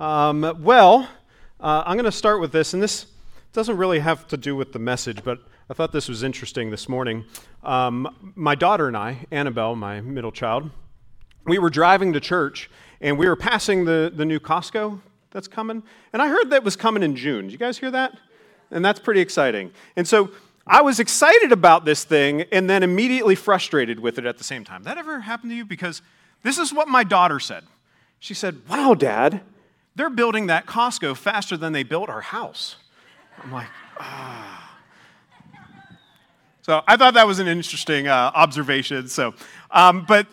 Um, 0.00 0.56
well, 0.62 1.06
uh, 1.60 1.82
I'm 1.84 1.94
going 1.94 2.06
to 2.06 2.12
start 2.12 2.40
with 2.40 2.52
this, 2.52 2.72
and 2.72 2.82
this 2.82 3.04
doesn't 3.52 3.76
really 3.76 3.98
have 3.98 4.26
to 4.28 4.38
do 4.38 4.56
with 4.56 4.72
the 4.72 4.78
message, 4.78 5.22
but 5.22 5.40
I 5.68 5.74
thought 5.74 5.92
this 5.92 6.08
was 6.08 6.22
interesting 6.22 6.70
this 6.70 6.88
morning. 6.88 7.26
Um, 7.62 8.32
my 8.34 8.54
daughter 8.54 8.88
and 8.88 8.96
I, 8.96 9.26
Annabelle, 9.30 9.76
my 9.76 10.00
middle 10.00 10.32
child, 10.32 10.70
we 11.44 11.58
were 11.58 11.68
driving 11.68 12.14
to 12.14 12.20
church, 12.20 12.70
and 13.02 13.18
we 13.18 13.28
were 13.28 13.36
passing 13.36 13.84
the, 13.84 14.10
the 14.14 14.24
new 14.24 14.40
Costco 14.40 15.02
that's 15.32 15.46
coming, 15.46 15.82
and 16.14 16.22
I 16.22 16.28
heard 16.28 16.48
that 16.48 16.64
was 16.64 16.76
coming 16.76 17.02
in 17.02 17.14
June. 17.14 17.44
Did 17.44 17.52
you 17.52 17.58
guys 17.58 17.76
hear 17.76 17.90
that? 17.90 18.16
And 18.70 18.82
that's 18.82 19.00
pretty 19.00 19.20
exciting. 19.20 19.70
And 19.96 20.08
so 20.08 20.30
I 20.66 20.80
was 20.80 20.98
excited 20.98 21.52
about 21.52 21.84
this 21.84 22.04
thing 22.04 22.46
and 22.52 22.70
then 22.70 22.82
immediately 22.82 23.34
frustrated 23.34 24.00
with 24.00 24.16
it 24.16 24.24
at 24.24 24.38
the 24.38 24.44
same 24.44 24.64
time. 24.64 24.84
That 24.84 24.96
ever 24.96 25.20
happened 25.20 25.50
to 25.50 25.56
you? 25.56 25.66
Because 25.66 26.00
this 26.42 26.56
is 26.56 26.72
what 26.72 26.88
my 26.88 27.04
daughter 27.04 27.38
said. 27.38 27.64
She 28.18 28.32
said, 28.32 28.62
Wow, 28.66 28.94
Dad, 28.94 29.42
they're 29.94 30.10
building 30.10 30.46
that 30.46 30.66
Costco 30.66 31.16
faster 31.16 31.56
than 31.56 31.72
they 31.72 31.82
built 31.82 32.08
our 32.08 32.20
house. 32.20 32.76
I'm 33.42 33.52
like, 33.52 33.68
ah. 33.98 34.78
So 36.62 36.82
I 36.86 36.96
thought 36.96 37.14
that 37.14 37.26
was 37.26 37.38
an 37.38 37.48
interesting 37.48 38.06
uh, 38.06 38.30
observation. 38.34 39.08
So, 39.08 39.34
um, 39.70 40.04
but 40.06 40.26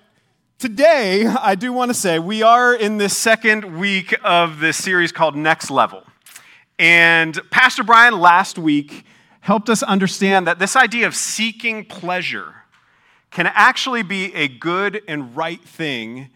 today 0.59 1.25
I 1.25 1.55
do 1.55 1.71
want 1.73 1.89
to 1.89 1.93
say 1.93 2.19
we 2.19 2.43
are 2.43 2.73
in 2.73 2.97
this 2.97 3.17
second 3.17 3.79
week 3.79 4.13
of 4.23 4.59
this 4.59 4.77
series 4.77 5.11
called 5.11 5.35
Next 5.35 5.71
Level. 5.71 6.03
And 6.77 7.39
Pastor 7.49 7.83
Brian 7.83 8.19
last 8.19 8.59
week 8.59 9.05
helped 9.39 9.69
us 9.69 9.81
understand 9.81 10.45
that 10.45 10.59
this 10.59 10.75
idea 10.75 11.07
of 11.07 11.15
seeking 11.15 11.85
pleasure 11.85 12.53
can 13.31 13.47
actually 13.47 14.03
be 14.03 14.33
a 14.35 14.47
good 14.47 15.01
and 15.07 15.35
right 15.35 15.61
thing 15.61 16.29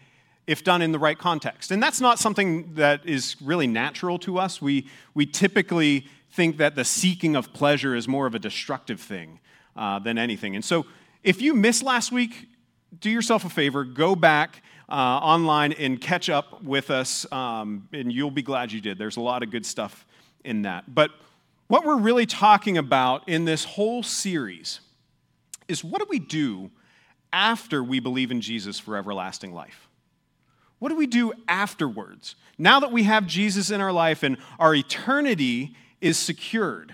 if 0.46 0.64
done 0.64 0.82
in 0.82 0.92
the 0.92 0.98
right 0.98 1.18
context. 1.18 1.70
And 1.70 1.82
that's 1.82 2.00
not 2.00 2.18
something 2.18 2.74
that 2.74 3.06
is 3.06 3.36
really 3.40 3.66
natural 3.66 4.18
to 4.20 4.38
us. 4.38 4.60
We, 4.60 4.88
we 5.14 5.26
typically 5.26 6.06
think 6.30 6.56
that 6.56 6.74
the 6.74 6.84
seeking 6.84 7.36
of 7.36 7.52
pleasure 7.52 7.94
is 7.94 8.08
more 8.08 8.26
of 8.26 8.34
a 8.34 8.38
destructive 8.38 9.00
thing 9.00 9.38
uh, 9.76 9.98
than 9.98 10.18
anything. 10.18 10.54
And 10.56 10.64
so 10.64 10.86
if 11.22 11.40
you 11.40 11.54
missed 11.54 11.82
last 11.82 12.10
week, 12.10 12.48
do 13.00 13.10
yourself 13.10 13.44
a 13.44 13.48
favor, 13.48 13.84
go 13.84 14.16
back 14.16 14.62
uh, 14.88 14.94
online 14.94 15.72
and 15.72 16.00
catch 16.00 16.28
up 16.28 16.62
with 16.62 16.90
us, 16.90 17.30
um, 17.32 17.88
and 17.92 18.12
you'll 18.12 18.30
be 18.30 18.42
glad 18.42 18.72
you 18.72 18.80
did. 18.80 18.98
There's 18.98 19.16
a 19.16 19.20
lot 19.20 19.42
of 19.42 19.50
good 19.50 19.64
stuff 19.64 20.04
in 20.44 20.62
that. 20.62 20.92
But 20.92 21.10
what 21.68 21.86
we're 21.86 21.98
really 21.98 22.26
talking 22.26 22.76
about 22.76 23.28
in 23.28 23.44
this 23.44 23.64
whole 23.64 24.02
series 24.02 24.80
is 25.68 25.82
what 25.82 26.00
do 26.00 26.06
we 26.10 26.18
do 26.18 26.70
after 27.32 27.82
we 27.82 28.00
believe 28.00 28.30
in 28.30 28.40
Jesus 28.40 28.78
for 28.78 28.96
everlasting 28.96 29.54
life? 29.54 29.88
What 30.82 30.88
do 30.88 30.96
we 30.96 31.06
do 31.06 31.32
afterwards? 31.46 32.34
Now 32.58 32.80
that 32.80 32.90
we 32.90 33.04
have 33.04 33.24
Jesus 33.28 33.70
in 33.70 33.80
our 33.80 33.92
life 33.92 34.24
and 34.24 34.36
our 34.58 34.74
eternity 34.74 35.76
is 36.00 36.18
secured, 36.18 36.92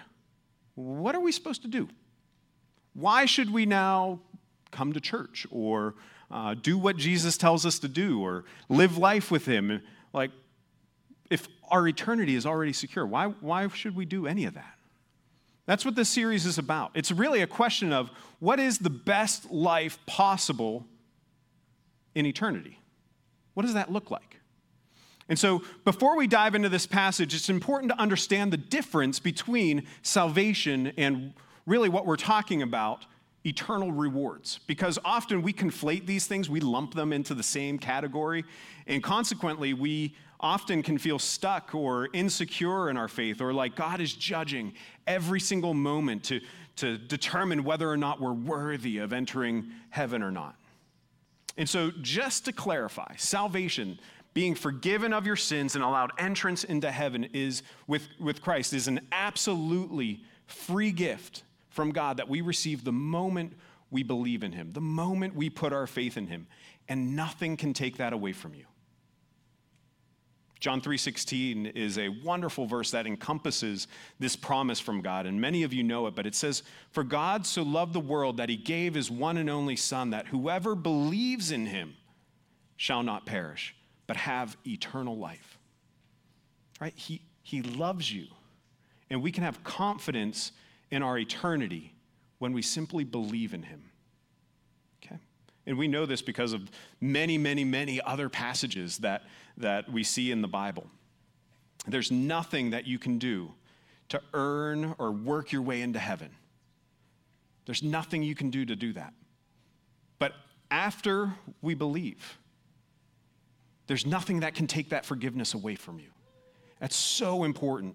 what 0.74 1.14
are 1.14 1.22
we 1.22 1.32
supposed 1.32 1.62
to 1.62 1.68
do? 1.68 1.88
Why 2.92 3.24
should 3.24 3.50
we 3.50 3.64
now 3.64 4.20
come 4.72 4.92
to 4.92 5.00
church 5.00 5.46
or 5.50 5.94
uh, 6.30 6.52
do 6.52 6.76
what 6.76 6.98
Jesus 6.98 7.38
tells 7.38 7.64
us 7.64 7.78
to 7.78 7.88
do 7.88 8.20
or 8.20 8.44
live 8.68 8.98
life 8.98 9.30
with 9.30 9.46
Him? 9.46 9.80
Like, 10.12 10.32
if 11.30 11.48
our 11.70 11.88
eternity 11.88 12.34
is 12.34 12.44
already 12.44 12.74
secure, 12.74 13.06
why, 13.06 13.28
why 13.40 13.68
should 13.68 13.96
we 13.96 14.04
do 14.04 14.26
any 14.26 14.44
of 14.44 14.52
that? 14.52 14.78
That's 15.64 15.86
what 15.86 15.94
this 15.94 16.10
series 16.10 16.44
is 16.44 16.58
about. 16.58 16.90
It's 16.92 17.10
really 17.10 17.40
a 17.40 17.46
question 17.46 17.94
of 17.94 18.10
what 18.38 18.60
is 18.60 18.80
the 18.80 18.90
best 18.90 19.50
life 19.50 19.98
possible 20.04 20.84
in 22.14 22.26
eternity? 22.26 22.78
What 23.58 23.64
does 23.64 23.74
that 23.74 23.90
look 23.90 24.12
like? 24.12 24.38
And 25.28 25.36
so, 25.36 25.64
before 25.84 26.16
we 26.16 26.28
dive 26.28 26.54
into 26.54 26.68
this 26.68 26.86
passage, 26.86 27.34
it's 27.34 27.48
important 27.48 27.90
to 27.90 28.00
understand 28.00 28.52
the 28.52 28.56
difference 28.56 29.18
between 29.18 29.84
salvation 30.02 30.92
and 30.96 31.34
really 31.66 31.88
what 31.88 32.06
we're 32.06 32.14
talking 32.14 32.62
about 32.62 33.04
eternal 33.44 33.90
rewards. 33.90 34.60
Because 34.68 34.96
often 35.04 35.42
we 35.42 35.52
conflate 35.52 36.06
these 36.06 36.28
things, 36.28 36.48
we 36.48 36.60
lump 36.60 36.94
them 36.94 37.12
into 37.12 37.34
the 37.34 37.42
same 37.42 37.80
category, 37.80 38.44
and 38.86 39.02
consequently, 39.02 39.74
we 39.74 40.14
often 40.38 40.80
can 40.80 40.96
feel 40.96 41.18
stuck 41.18 41.74
or 41.74 42.08
insecure 42.12 42.90
in 42.90 42.96
our 42.96 43.08
faith, 43.08 43.40
or 43.40 43.52
like 43.52 43.74
God 43.74 44.00
is 44.00 44.12
judging 44.12 44.72
every 45.04 45.40
single 45.40 45.74
moment 45.74 46.22
to, 46.26 46.40
to 46.76 46.96
determine 46.96 47.64
whether 47.64 47.90
or 47.90 47.96
not 47.96 48.20
we're 48.20 48.32
worthy 48.32 48.98
of 48.98 49.12
entering 49.12 49.72
heaven 49.90 50.22
or 50.22 50.30
not. 50.30 50.54
And 51.58 51.68
so, 51.68 51.90
just 52.00 52.44
to 52.44 52.52
clarify, 52.52 53.16
salvation, 53.16 53.98
being 54.32 54.54
forgiven 54.54 55.12
of 55.12 55.26
your 55.26 55.34
sins 55.34 55.74
and 55.74 55.82
allowed 55.82 56.12
entrance 56.16 56.62
into 56.62 56.88
heaven 56.88 57.24
is 57.32 57.64
with, 57.88 58.06
with 58.20 58.40
Christ 58.40 58.72
is 58.72 58.86
an 58.86 59.00
absolutely 59.10 60.22
free 60.46 60.92
gift 60.92 61.42
from 61.70 61.90
God 61.90 62.18
that 62.18 62.28
we 62.28 62.42
receive 62.42 62.84
the 62.84 62.92
moment 62.92 63.54
we 63.90 64.04
believe 64.04 64.44
in 64.44 64.52
him, 64.52 64.72
the 64.72 64.80
moment 64.80 65.34
we 65.34 65.50
put 65.50 65.72
our 65.72 65.88
faith 65.88 66.16
in 66.16 66.28
him, 66.28 66.46
and 66.88 67.16
nothing 67.16 67.56
can 67.56 67.74
take 67.74 67.96
that 67.96 68.12
away 68.12 68.32
from 68.32 68.54
you. 68.54 68.64
John 70.60 70.80
3:16 70.80 71.66
is 71.66 71.98
a 71.98 72.08
wonderful 72.08 72.66
verse 72.66 72.90
that 72.90 73.06
encompasses 73.06 73.86
this 74.18 74.34
promise 74.34 74.80
from 74.80 75.00
God 75.00 75.26
and 75.26 75.40
many 75.40 75.62
of 75.62 75.72
you 75.72 75.84
know 75.84 76.06
it 76.06 76.14
but 76.14 76.26
it 76.26 76.34
says 76.34 76.62
for 76.90 77.04
God 77.04 77.46
so 77.46 77.62
loved 77.62 77.92
the 77.92 78.00
world 78.00 78.38
that 78.38 78.48
he 78.48 78.56
gave 78.56 78.94
his 78.94 79.10
one 79.10 79.36
and 79.36 79.48
only 79.48 79.76
son 79.76 80.10
that 80.10 80.28
whoever 80.28 80.74
believes 80.74 81.52
in 81.52 81.66
him 81.66 81.94
shall 82.76 83.02
not 83.02 83.24
perish 83.24 83.74
but 84.06 84.16
have 84.16 84.56
eternal 84.66 85.16
life. 85.16 85.58
Right? 86.80 86.94
He 86.96 87.22
he 87.42 87.62
loves 87.62 88.12
you 88.12 88.26
and 89.10 89.22
we 89.22 89.32
can 89.32 89.44
have 89.44 89.62
confidence 89.64 90.52
in 90.90 91.02
our 91.02 91.18
eternity 91.18 91.94
when 92.38 92.52
we 92.52 92.62
simply 92.62 93.04
believe 93.04 93.54
in 93.54 93.62
him. 93.62 93.87
And 95.68 95.76
we 95.76 95.86
know 95.86 96.06
this 96.06 96.22
because 96.22 96.54
of 96.54 96.70
many 97.00 97.36
many 97.36 97.62
many 97.62 98.00
other 98.00 98.28
passages 98.30 98.98
that 98.98 99.24
that 99.58 99.92
we 99.92 100.02
see 100.02 100.32
in 100.32 100.40
the 100.40 100.48
Bible. 100.48 100.86
There's 101.86 102.10
nothing 102.10 102.70
that 102.70 102.86
you 102.86 102.98
can 102.98 103.18
do 103.18 103.52
to 104.08 104.20
earn 104.32 104.94
or 104.98 105.12
work 105.12 105.52
your 105.52 105.62
way 105.62 105.82
into 105.82 105.98
heaven. 105.98 106.30
There's 107.66 107.82
nothing 107.82 108.22
you 108.22 108.34
can 108.34 108.48
do 108.48 108.64
to 108.64 108.74
do 108.74 108.94
that. 108.94 109.12
But 110.18 110.32
after 110.70 111.34
we 111.60 111.74
believe, 111.74 112.38
there's 113.86 114.06
nothing 114.06 114.40
that 114.40 114.54
can 114.54 114.66
take 114.66 114.88
that 114.88 115.04
forgiveness 115.04 115.52
away 115.52 115.74
from 115.74 115.98
you. 115.98 116.08
That's 116.80 116.96
so 116.96 117.44
important 117.44 117.94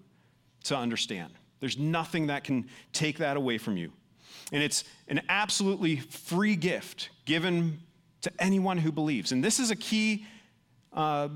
to 0.64 0.76
understand. 0.76 1.32
There's 1.58 1.78
nothing 1.78 2.28
that 2.28 2.44
can 2.44 2.68
take 2.92 3.18
that 3.18 3.36
away 3.36 3.58
from 3.58 3.76
you. 3.76 3.92
And 4.52 4.62
it's 4.62 4.84
an 5.08 5.22
absolutely 5.28 5.96
free 5.96 6.56
gift 6.56 7.10
given 7.24 7.80
to 8.22 8.32
anyone 8.38 8.78
who 8.78 8.92
believes. 8.92 9.32
And 9.32 9.42
this 9.42 9.58
is 9.58 9.70
a 9.70 9.76
key 9.76 10.26
uh, 10.92 11.28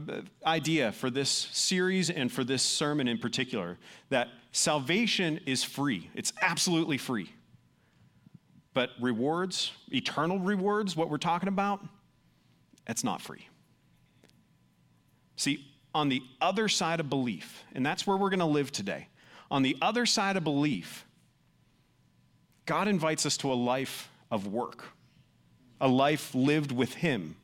idea 0.47 0.93
for 0.93 1.11
this 1.11 1.29
series 1.29 2.11
and 2.11 2.31
for 2.31 2.45
this 2.45 2.63
sermon 2.63 3.09
in 3.09 3.19
particular 3.19 3.77
that 4.09 4.29
salvation 4.53 5.41
is 5.47 5.65
free, 5.65 6.11
it's 6.15 6.33
absolutely 6.41 6.99
free. 6.99 7.31
But 8.73 8.91
rewards, 9.01 9.73
eternal 9.89 10.39
rewards, 10.39 10.95
what 10.95 11.11
we're 11.11 11.19
talking 11.19 11.49
about, 11.49 11.85
it's 12.87 13.03
not 13.03 13.21
free. 13.21 13.49
See, 15.37 15.65
on 15.95 16.09
the 16.09 16.23
other 16.41 16.69
side 16.69 17.01
of 17.01 17.11
belief, 17.11 17.65
and 17.75 17.85
that's 17.85 18.07
where 18.07 18.17
we're 18.17 18.31
going 18.31 18.39
to 18.39 18.45
live 18.45 18.71
today, 18.71 19.09
on 19.51 19.63
the 19.63 19.77
other 19.83 20.07
side 20.07 20.37
of 20.37 20.45
belief, 20.45 21.05
God 22.69 22.87
invites 22.87 23.25
us 23.25 23.39
to 23.39 23.51
a 23.51 23.55
life 23.55 24.11
of 24.31 24.47
work, 24.47 24.85
a 25.81 25.89
life 25.89 26.35
lived 26.35 26.71
with 26.71 26.93
Him 26.93 27.35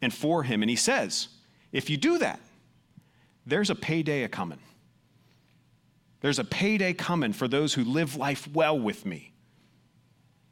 and 0.00 0.14
for 0.14 0.44
Him. 0.44 0.62
And 0.62 0.70
He 0.70 0.76
says, 0.76 1.28
if 1.72 1.90
you 1.90 1.98
do 1.98 2.16
that, 2.16 2.40
there's 3.44 3.68
a 3.68 3.74
payday 3.74 4.22
a 4.22 4.28
coming. 4.28 4.60
There's 6.22 6.38
a 6.38 6.44
payday 6.44 6.94
coming 6.94 7.34
for 7.34 7.48
those 7.48 7.74
who 7.74 7.84
live 7.84 8.16
life 8.16 8.48
well 8.54 8.78
with 8.78 9.04
me. 9.04 9.34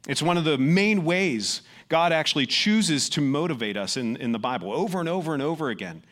It's 0.07 0.21
one 0.21 0.37
of 0.37 0.43
the 0.43 0.57
main 0.59 1.03
ways 1.03 1.63
God 1.89 2.11
actually 2.11 2.45
chooses 2.45 3.09
to 3.09 3.21
motivate 3.21 3.75
us 3.75 3.97
in, 3.97 4.17
in 4.17 4.33
the 4.33 4.39
Bible 4.39 4.71
over 4.71 4.99
and 4.99 5.09
over 5.09 5.33
and 5.33 5.41
over 5.41 5.71
again. 5.71 6.03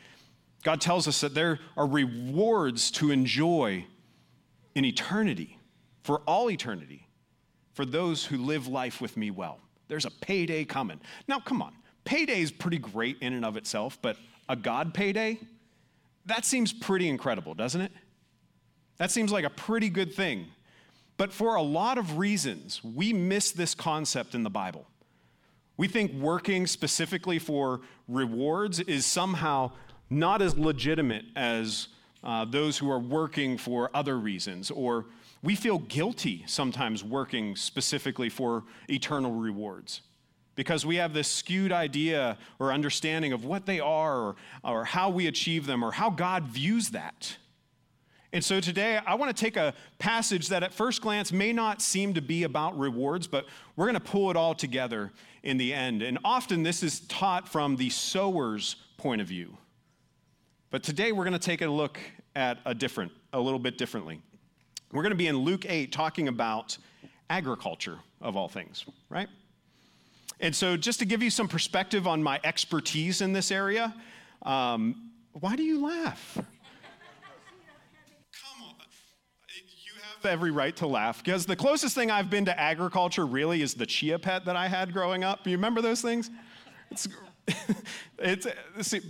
God 0.63 0.81
tells 0.81 1.07
us 1.07 1.21
that 1.21 1.35
there 1.35 1.59
are 1.77 1.85
rewards 1.85 2.89
to 2.91 3.11
enjoy 3.11 3.85
in 4.73 4.83
eternity, 4.83 5.59
for 6.01 6.21
all 6.25 6.49
eternity, 6.49 7.05
for 7.79 7.85
those 7.85 8.25
who 8.25 8.35
live 8.35 8.67
life 8.67 8.99
with 8.99 9.15
me 9.15 9.31
well. 9.31 9.57
There's 9.87 10.03
a 10.03 10.11
payday 10.11 10.65
coming. 10.65 10.99
Now, 11.29 11.39
come 11.39 11.61
on. 11.61 11.71
Payday 12.03 12.41
is 12.41 12.51
pretty 12.51 12.77
great 12.77 13.15
in 13.21 13.31
and 13.31 13.45
of 13.45 13.55
itself, 13.55 13.97
but 14.01 14.17
a 14.49 14.57
God 14.57 14.93
payday? 14.93 15.39
That 16.25 16.43
seems 16.43 16.73
pretty 16.73 17.07
incredible, 17.07 17.53
doesn't 17.53 17.79
it? 17.79 17.93
That 18.97 19.11
seems 19.11 19.31
like 19.31 19.45
a 19.45 19.49
pretty 19.49 19.87
good 19.87 20.13
thing. 20.13 20.47
But 21.15 21.31
for 21.31 21.55
a 21.55 21.61
lot 21.61 21.97
of 21.97 22.17
reasons, 22.17 22.83
we 22.83 23.13
miss 23.13 23.53
this 23.53 23.73
concept 23.73 24.35
in 24.35 24.43
the 24.43 24.49
Bible. 24.49 24.85
We 25.77 25.87
think 25.87 26.11
working 26.11 26.67
specifically 26.67 27.39
for 27.39 27.79
rewards 28.09 28.81
is 28.81 29.05
somehow 29.05 29.71
not 30.09 30.41
as 30.41 30.57
legitimate 30.57 31.23
as 31.33 31.87
uh, 32.25 32.43
those 32.43 32.77
who 32.77 32.91
are 32.91 32.99
working 32.99 33.57
for 33.57 33.89
other 33.93 34.19
reasons, 34.19 34.69
or 34.69 35.05
we 35.41 35.55
feel 35.55 35.79
guilty 35.79 36.43
sometimes 36.47 37.03
working 37.03 37.55
specifically 37.55 38.29
for 38.29 38.63
eternal 38.89 39.31
rewards 39.31 40.01
because 40.55 40.85
we 40.85 40.97
have 40.97 41.13
this 41.13 41.29
skewed 41.29 41.71
idea 41.71 42.37
or 42.59 42.73
understanding 42.73 43.31
of 43.31 43.45
what 43.45 43.65
they 43.65 43.79
are 43.79 44.19
or, 44.19 44.35
or 44.63 44.83
how 44.83 45.09
we 45.09 45.27
achieve 45.27 45.65
them 45.65 45.83
or 45.83 45.91
how 45.91 46.09
God 46.09 46.43
views 46.43 46.89
that. 46.89 47.37
And 48.33 48.43
so 48.43 48.59
today, 48.59 48.97
I 48.97 49.15
want 49.15 49.35
to 49.35 49.41
take 49.41 49.57
a 49.57 49.73
passage 49.97 50.49
that 50.49 50.61
at 50.61 50.73
first 50.73 51.01
glance 51.01 51.31
may 51.31 51.51
not 51.51 51.81
seem 51.81 52.13
to 52.13 52.21
be 52.21 52.43
about 52.43 52.77
rewards, 52.77 53.25
but 53.25 53.45
we're 53.75 53.85
going 53.85 53.95
to 53.95 53.99
pull 54.01 54.29
it 54.29 54.35
all 54.35 54.53
together 54.53 55.11
in 55.43 55.57
the 55.57 55.73
end. 55.73 56.03
And 56.03 56.19
often 56.23 56.61
this 56.61 56.83
is 56.83 56.99
taught 57.07 57.47
from 57.47 57.77
the 57.77 57.89
sower's 57.89 58.75
point 58.97 59.21
of 59.21 59.27
view. 59.27 59.57
But 60.69 60.83
today, 60.83 61.11
we're 61.11 61.23
going 61.23 61.33
to 61.33 61.39
take 61.39 61.61
a 61.61 61.67
look 61.67 61.99
at 62.35 62.59
a 62.65 62.75
different, 62.75 63.13
a 63.33 63.39
little 63.39 63.57
bit 63.57 63.77
differently. 63.77 64.21
We're 64.91 65.03
going 65.03 65.11
to 65.11 65.17
be 65.17 65.27
in 65.27 65.37
Luke 65.37 65.65
8 65.67 65.91
talking 65.91 66.27
about 66.27 66.77
agriculture, 67.29 67.99
of 68.21 68.35
all 68.35 68.47
things, 68.47 68.85
right? 69.09 69.27
And 70.39 70.55
so, 70.55 70.75
just 70.77 70.99
to 70.99 71.05
give 71.05 71.21
you 71.21 71.29
some 71.29 71.47
perspective 71.47 72.07
on 72.07 72.23
my 72.23 72.39
expertise 72.43 73.21
in 73.21 73.33
this 73.33 73.51
area, 73.51 73.93
um, 74.43 75.11
why 75.33 75.55
do 75.55 75.63
you 75.63 75.85
laugh? 75.85 76.33
Come 76.35 76.45
on. 78.63 78.75
You 79.85 79.91
have 80.01 80.25
every 80.25 80.49
right 80.49 80.75
to 80.77 80.87
laugh 80.87 81.23
because 81.23 81.45
the 81.45 81.55
closest 81.55 81.93
thing 81.93 82.09
I've 82.09 82.29
been 82.29 82.45
to 82.45 82.59
agriculture 82.59 83.25
really 83.25 83.61
is 83.61 83.73
the 83.75 83.85
chia 83.85 84.17
pet 84.17 84.45
that 84.45 84.55
I 84.55 84.67
had 84.67 84.93
growing 84.93 85.23
up. 85.23 85.45
You 85.45 85.57
remember 85.57 85.81
those 85.81 86.01
things? 86.01 86.31
It's, 86.89 87.07
it's 88.17 88.47
see, 88.81 89.01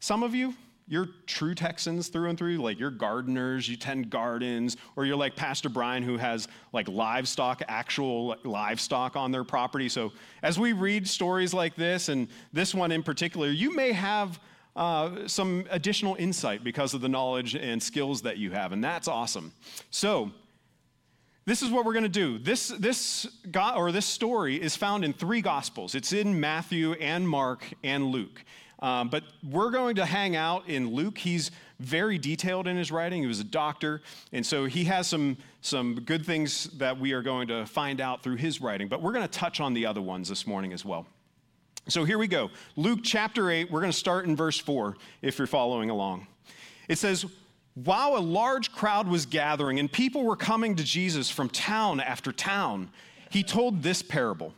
some 0.00 0.22
of 0.22 0.34
you, 0.34 0.54
you're 0.88 1.08
true 1.26 1.54
Texans 1.54 2.08
through 2.08 2.30
and 2.30 2.38
through, 2.38 2.58
like 2.58 2.78
you're 2.78 2.90
gardeners, 2.90 3.68
you 3.68 3.76
tend 3.76 4.10
gardens, 4.10 4.76
or 4.96 5.04
you're 5.04 5.16
like 5.16 5.36
Pastor 5.36 5.68
Brian 5.68 6.02
who 6.02 6.16
has 6.16 6.48
like 6.72 6.88
livestock, 6.88 7.62
actual 7.68 8.36
livestock 8.44 9.14
on 9.14 9.30
their 9.30 9.44
property. 9.44 9.88
So 9.88 10.12
as 10.42 10.58
we 10.58 10.72
read 10.72 11.06
stories 11.06 11.52
like 11.52 11.76
this, 11.76 12.08
and 12.08 12.28
this 12.52 12.74
one 12.74 12.90
in 12.90 13.02
particular, 13.02 13.48
you 13.48 13.74
may 13.74 13.92
have 13.92 14.40
uh, 14.76 15.26
some 15.26 15.66
additional 15.70 16.14
insight 16.14 16.64
because 16.64 16.94
of 16.94 17.00
the 17.00 17.08
knowledge 17.08 17.54
and 17.54 17.82
skills 17.82 18.22
that 18.22 18.38
you 18.38 18.50
have, 18.52 18.72
and 18.72 18.82
that's 18.82 19.08
awesome. 19.08 19.52
So 19.90 20.30
this 21.44 21.62
is 21.62 21.70
what 21.70 21.84
we're 21.84 21.94
going 21.94 22.02
to 22.04 22.08
do. 22.10 22.38
This, 22.38 22.68
this, 22.68 23.26
God, 23.50 23.76
or 23.76 23.90
this 23.90 24.06
story 24.06 24.60
is 24.60 24.76
found 24.76 25.04
in 25.04 25.12
three 25.12 25.40
Gospels. 25.40 25.94
It's 25.94 26.12
in 26.12 26.38
Matthew 26.38 26.92
and 26.92 27.28
Mark 27.28 27.64
and 27.82 28.06
Luke. 28.06 28.44
Um, 28.80 29.08
but 29.08 29.24
we're 29.48 29.70
going 29.70 29.96
to 29.96 30.04
hang 30.04 30.36
out 30.36 30.68
in 30.68 30.90
Luke. 30.94 31.18
He's 31.18 31.50
very 31.80 32.18
detailed 32.18 32.66
in 32.66 32.76
his 32.76 32.92
writing. 32.92 33.22
He 33.22 33.26
was 33.26 33.40
a 33.40 33.44
doctor, 33.44 34.02
and 34.32 34.44
so 34.44 34.66
he 34.66 34.84
has 34.84 35.06
some, 35.06 35.36
some 35.62 36.00
good 36.00 36.24
things 36.24 36.64
that 36.78 36.98
we 36.98 37.12
are 37.12 37.22
going 37.22 37.48
to 37.48 37.66
find 37.66 38.00
out 38.00 38.22
through 38.22 38.36
his 38.36 38.60
writing. 38.60 38.88
But 38.88 39.02
we're 39.02 39.12
going 39.12 39.26
to 39.26 39.38
touch 39.38 39.60
on 39.60 39.74
the 39.74 39.86
other 39.86 40.02
ones 40.02 40.28
this 40.28 40.46
morning 40.46 40.72
as 40.72 40.84
well. 40.84 41.06
So 41.88 42.04
here 42.04 42.18
we 42.18 42.28
go. 42.28 42.50
Luke 42.76 43.00
chapter 43.02 43.50
8, 43.50 43.70
we're 43.70 43.80
going 43.80 43.92
to 43.92 43.98
start 43.98 44.26
in 44.26 44.36
verse 44.36 44.58
4 44.58 44.96
if 45.22 45.38
you're 45.38 45.46
following 45.46 45.90
along. 45.90 46.26
It 46.86 46.98
says, 46.98 47.24
while 47.74 48.16
a 48.16 48.20
large 48.20 48.72
crowd 48.72 49.08
was 49.08 49.24
gathering 49.24 49.78
and 49.78 49.90
people 49.90 50.24
were 50.24 50.36
coming 50.36 50.76
to 50.76 50.84
Jesus 50.84 51.30
from 51.30 51.48
town 51.48 52.00
after 52.00 52.32
town, 52.32 52.90
he 53.30 53.42
told 53.42 53.82
this 53.82 54.02
parable. 54.02 54.52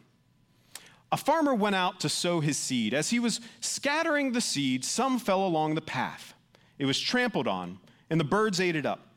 A 1.13 1.17
farmer 1.17 1.55
went 1.55 1.75
out 1.75 2.01
to 2.01 2.09
sow 2.09 2.41
his 2.41 2.57
seed. 2.57 2.95
As 2.95 3.11
he 3.11 3.19
was 3.19 3.41
scattering 3.61 4.33
the 4.33 4.41
seed, 4.41 4.85
some 4.85 5.19
fell 5.19 5.45
along 5.45 5.75
the 5.75 5.81
path. 5.81 6.35
It 6.79 6.87
was 6.87 7.01
trampled 7.01 7.49
on, 7.49 7.79
and 8.09 8.21
the 8.21 8.25
birds 8.25 8.61
ate 8.61 8.77
it 8.77 8.87
up. 8.87 9.09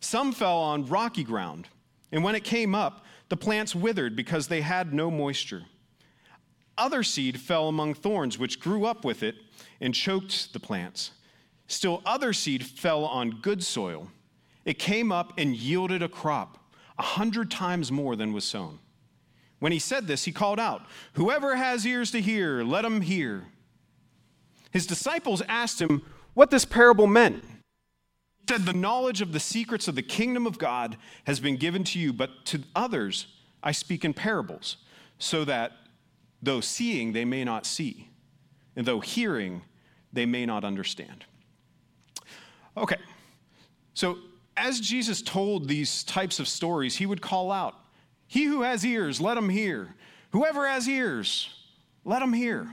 Some 0.00 0.32
fell 0.32 0.58
on 0.58 0.86
rocky 0.86 1.24
ground, 1.24 1.68
and 2.12 2.22
when 2.22 2.34
it 2.34 2.44
came 2.44 2.74
up, 2.74 3.04
the 3.28 3.36
plants 3.36 3.74
withered 3.74 4.16
because 4.16 4.48
they 4.48 4.60
had 4.60 4.92
no 4.92 5.10
moisture. 5.10 5.64
Other 6.76 7.02
seed 7.02 7.40
fell 7.40 7.68
among 7.68 7.94
thorns, 7.94 8.38
which 8.38 8.60
grew 8.60 8.84
up 8.84 9.04
with 9.04 9.22
it 9.22 9.36
and 9.80 9.94
choked 9.94 10.52
the 10.52 10.60
plants. 10.60 11.12
Still, 11.66 12.02
other 12.04 12.32
seed 12.32 12.64
fell 12.64 13.04
on 13.04 13.40
good 13.42 13.62
soil. 13.62 14.10
It 14.64 14.78
came 14.78 15.12
up 15.12 15.34
and 15.38 15.54
yielded 15.54 16.02
a 16.02 16.08
crop, 16.08 16.58
a 16.98 17.02
hundred 17.02 17.50
times 17.50 17.92
more 17.92 18.16
than 18.16 18.32
was 18.32 18.44
sown. 18.44 18.78
When 19.60 19.72
he 19.72 19.78
said 19.78 20.06
this, 20.06 20.24
he 20.24 20.32
called 20.32 20.58
out, 20.58 20.82
Whoever 21.12 21.54
has 21.54 21.86
ears 21.86 22.10
to 22.10 22.20
hear, 22.20 22.64
let 22.64 22.84
him 22.84 23.02
hear. 23.02 23.46
His 24.70 24.86
disciples 24.86 25.42
asked 25.48 25.80
him 25.80 26.02
what 26.34 26.50
this 26.50 26.64
parable 26.64 27.06
meant. 27.06 27.44
He 27.44 28.46
said, 28.48 28.62
The 28.62 28.72
knowledge 28.72 29.20
of 29.20 29.32
the 29.32 29.40
secrets 29.40 29.86
of 29.86 29.94
the 29.94 30.02
kingdom 30.02 30.46
of 30.46 30.58
God 30.58 30.96
has 31.24 31.40
been 31.40 31.56
given 31.56 31.84
to 31.84 31.98
you, 31.98 32.12
but 32.12 32.30
to 32.46 32.62
others 32.74 33.26
I 33.62 33.72
speak 33.72 34.04
in 34.04 34.14
parables, 34.14 34.78
so 35.18 35.44
that 35.44 35.72
though 36.42 36.60
seeing, 36.60 37.12
they 37.12 37.26
may 37.26 37.44
not 37.44 37.66
see, 37.66 38.08
and 38.74 38.86
though 38.86 39.00
hearing, 39.00 39.62
they 40.12 40.24
may 40.24 40.46
not 40.46 40.64
understand. 40.64 41.26
Okay, 42.76 42.96
so 43.92 44.16
as 44.56 44.80
Jesus 44.80 45.20
told 45.20 45.68
these 45.68 46.02
types 46.04 46.40
of 46.40 46.48
stories, 46.48 46.96
he 46.96 47.04
would 47.04 47.20
call 47.20 47.52
out, 47.52 47.74
He 48.30 48.44
who 48.44 48.62
has 48.62 48.86
ears, 48.86 49.20
let 49.20 49.36
him 49.36 49.48
hear. 49.48 49.92
Whoever 50.30 50.64
has 50.68 50.88
ears, 50.88 51.48
let 52.04 52.22
him 52.22 52.32
hear. 52.32 52.72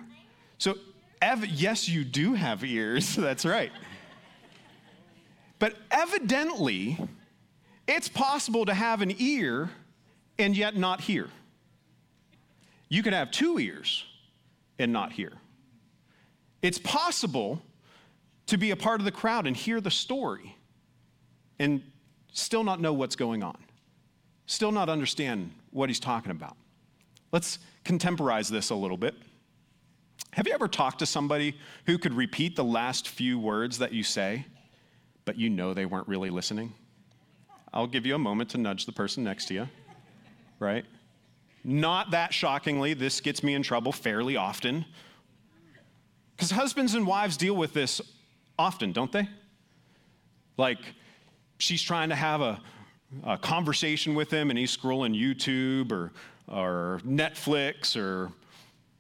So, 0.60 0.76
ev- 1.20 1.48
yes, 1.48 1.90
you 1.90 2.04
do 2.04 2.36
have 2.36 2.64
ears, 2.64 3.16
that's 3.16 3.44
right. 3.44 3.72
But 5.58 5.74
evidently, 5.90 7.00
it's 7.88 8.08
possible 8.08 8.66
to 8.66 8.74
have 8.76 9.02
an 9.02 9.16
ear 9.18 9.72
and 10.38 10.56
yet 10.56 10.78
not 10.78 11.02
hear. 11.02 11.28
You 12.88 13.02
could 13.02 13.14
have 13.14 13.32
two 13.32 13.58
ears 13.58 14.06
and 14.78 14.94
not 14.94 15.12
hear. 15.12 15.34
It's 16.62 16.78
possible 16.78 17.64
to 18.46 18.60
be 18.60 18.70
a 18.70 18.76
part 18.76 19.02
of 19.02 19.06
the 19.06 19.12
crowd 19.12 19.48
and 19.48 19.58
hear 19.58 19.82
the 19.82 19.90
story 19.90 20.56
and 21.58 21.82
still 22.32 22.64
not 22.64 22.80
know 22.80 22.94
what's 22.94 23.16
going 23.16 23.42
on, 23.42 23.58
still 24.48 24.72
not 24.72 24.90
understand 24.90 25.52
what 25.72 25.90
he's 25.90 26.00
talking 26.00 26.32
about. 26.32 26.58
Let's 27.32 27.60
contemporize 27.84 28.50
this 28.50 28.72
a 28.72 28.76
little 28.76 28.98
bit. 28.98 29.14
Have 30.32 30.48
you 30.48 30.54
ever 30.54 30.68
talked 30.68 31.00
to 31.00 31.06
somebody 31.06 31.56
who 31.86 31.98
could 31.98 32.14
repeat 32.14 32.56
the 32.56 32.64
last 32.64 33.10
few 33.10 33.38
words 33.38 33.78
that 33.78 33.92
you 33.92 34.04
say, 34.04 34.46
but 35.26 35.38
you 35.38 35.50
know 35.50 35.74
they 35.74 35.86
weren't 35.86 36.08
really 36.08 36.30
listening? 36.30 36.74
I'll 37.74 37.88
give 37.88 38.06
you 38.06 38.16
a 38.16 38.20
moment 38.20 38.50
to 38.52 38.58
nudge 38.58 38.86
the 38.86 38.92
person 38.92 39.24
next 39.24 39.46
to 39.48 39.54
you, 39.54 39.70
right? 40.60 40.86
Not 41.64 42.12
that 42.12 42.34
shockingly, 42.34 42.94
this 42.94 43.20
gets 43.20 43.44
me 43.44 43.54
in 43.54 43.62
trouble 43.62 43.92
fairly 43.92 44.38
often. 44.38 44.86
Because 46.36 46.52
husbands 46.52 46.94
and 46.94 47.06
wives 47.06 47.36
deal 47.36 47.56
with 47.56 47.74
this 47.74 48.00
often, 48.58 48.94
don't 48.94 49.12
they? 49.12 49.28
Like, 50.56 50.80
she's 51.58 51.82
trying 51.82 52.10
to 52.10 52.16
have 52.16 52.42
a, 52.42 52.62
conversation 53.42 54.16
with 54.16 54.32
him 54.32 54.50
and 54.50 54.58
he's 54.58 54.76
scrolling 54.76 55.16
YouTube 55.16 55.92
or, 55.92 56.12
or 56.48 57.02
Netflix 57.06 57.96
or 57.96 58.32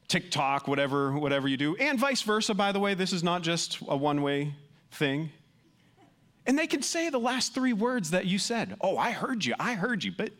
TikTok, 0.07 0.67
whatever, 0.67 1.17
whatever 1.17 1.47
you 1.47 1.57
do. 1.57 1.75
And 1.75 1.99
vice 1.99 2.21
versa, 2.21 2.53
by 2.53 2.71
the 2.71 2.79
way, 2.79 2.93
this 2.93 3.11
is 3.11 3.23
not 3.23 3.41
just 3.41 3.79
a 3.87 3.97
one 3.97 4.21
way 4.21 4.53
thing. 4.91 5.29
And 6.45 6.57
they 6.57 6.67
can 6.67 6.81
say 6.81 7.09
the 7.09 7.19
last 7.19 7.53
three 7.53 7.73
words 7.73 8.11
that 8.11 8.25
you 8.25 8.39
said. 8.39 8.77
Oh, 8.79 8.97
I 8.97 9.11
heard 9.11 9.43
you, 9.43 9.53
I 9.59 9.73
heard 9.73 10.03
you, 10.03 10.13
but 10.17 10.31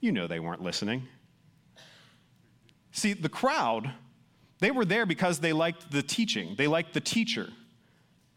you 0.00 0.12
know 0.12 0.28
they 0.28 0.38
weren't 0.38 0.62
listening. 0.62 1.08
See, 2.92 3.12
the 3.12 3.28
crowd, 3.28 3.92
they 4.60 4.70
were 4.70 4.84
there 4.84 5.04
because 5.04 5.40
they 5.40 5.52
liked 5.52 5.90
the 5.90 6.02
teaching, 6.02 6.54
they 6.56 6.68
liked 6.68 6.94
the 6.94 7.00
teacher. 7.00 7.50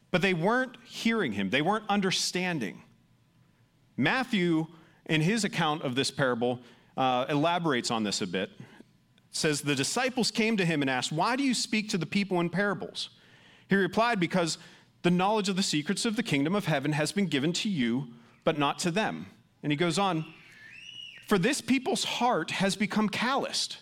But 0.09 0.21
they 0.21 0.33
weren't 0.33 0.75
hearing 0.83 1.31
him, 1.33 1.51
they 1.51 1.61
weren't 1.61 1.85
understanding. 1.89 2.81
Matthew, 3.97 4.67
in 5.05 5.21
his 5.21 5.43
account 5.43 5.83
of 5.83 5.95
this 5.95 6.11
parable, 6.11 6.59
uh, 6.97 7.25
elaborates 7.29 7.91
on 7.91 8.03
this 8.03 8.21
a 8.21 8.27
bit. 8.27 8.49
It 8.59 8.65
says, 9.31 9.61
The 9.61 9.75
disciples 9.75 10.31
came 10.31 10.57
to 10.57 10.65
him 10.65 10.81
and 10.81 10.89
asked, 10.89 11.11
Why 11.11 11.35
do 11.35 11.43
you 11.43 11.53
speak 11.53 11.89
to 11.89 11.97
the 11.97 12.05
people 12.05 12.39
in 12.39 12.49
parables? 12.49 13.09
He 13.69 13.75
replied, 13.75 14.19
Because 14.19 14.57
The 15.03 15.11
knowledge 15.11 15.49
of 15.49 15.55
the 15.55 15.63
secrets 15.63 16.05
of 16.05 16.15
the 16.15 16.23
kingdom 16.23 16.55
of 16.55 16.65
heaven 16.65 16.93
has 16.93 17.11
been 17.11 17.27
given 17.27 17.53
to 17.53 17.69
you, 17.69 18.07
but 18.43 18.57
not 18.57 18.79
to 18.79 18.91
them. 18.91 19.27
And 19.63 19.71
he 19.71 19.77
goes 19.77 19.97
on, 19.97 20.25
For 21.27 21.37
this 21.37 21.61
people's 21.61 22.03
heart 22.03 22.51
has 22.51 22.75
become 22.75 23.09
calloused. 23.09 23.77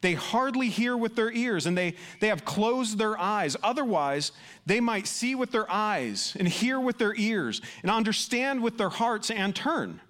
They 0.00 0.14
hardly 0.14 0.68
hear 0.68 0.96
with 0.96 1.14
their 1.14 1.30
ears, 1.30 1.66
and 1.66 1.76
they, 1.76 1.94
they 2.20 2.28
have 2.28 2.44
closed 2.44 2.96
their 2.96 3.18
eyes. 3.18 3.56
Otherwise, 3.62 4.32
they 4.64 4.80
might 4.80 5.06
see 5.06 5.34
with 5.34 5.50
their 5.50 5.70
eyes, 5.70 6.36
and 6.38 6.48
hear 6.48 6.80
with 6.80 6.98
their 6.98 7.14
ears, 7.14 7.60
and 7.82 7.90
understand 7.90 8.62
with 8.62 8.78
their 8.78 8.88
hearts, 8.88 9.30
and 9.30 9.54
turn, 9.54 10.00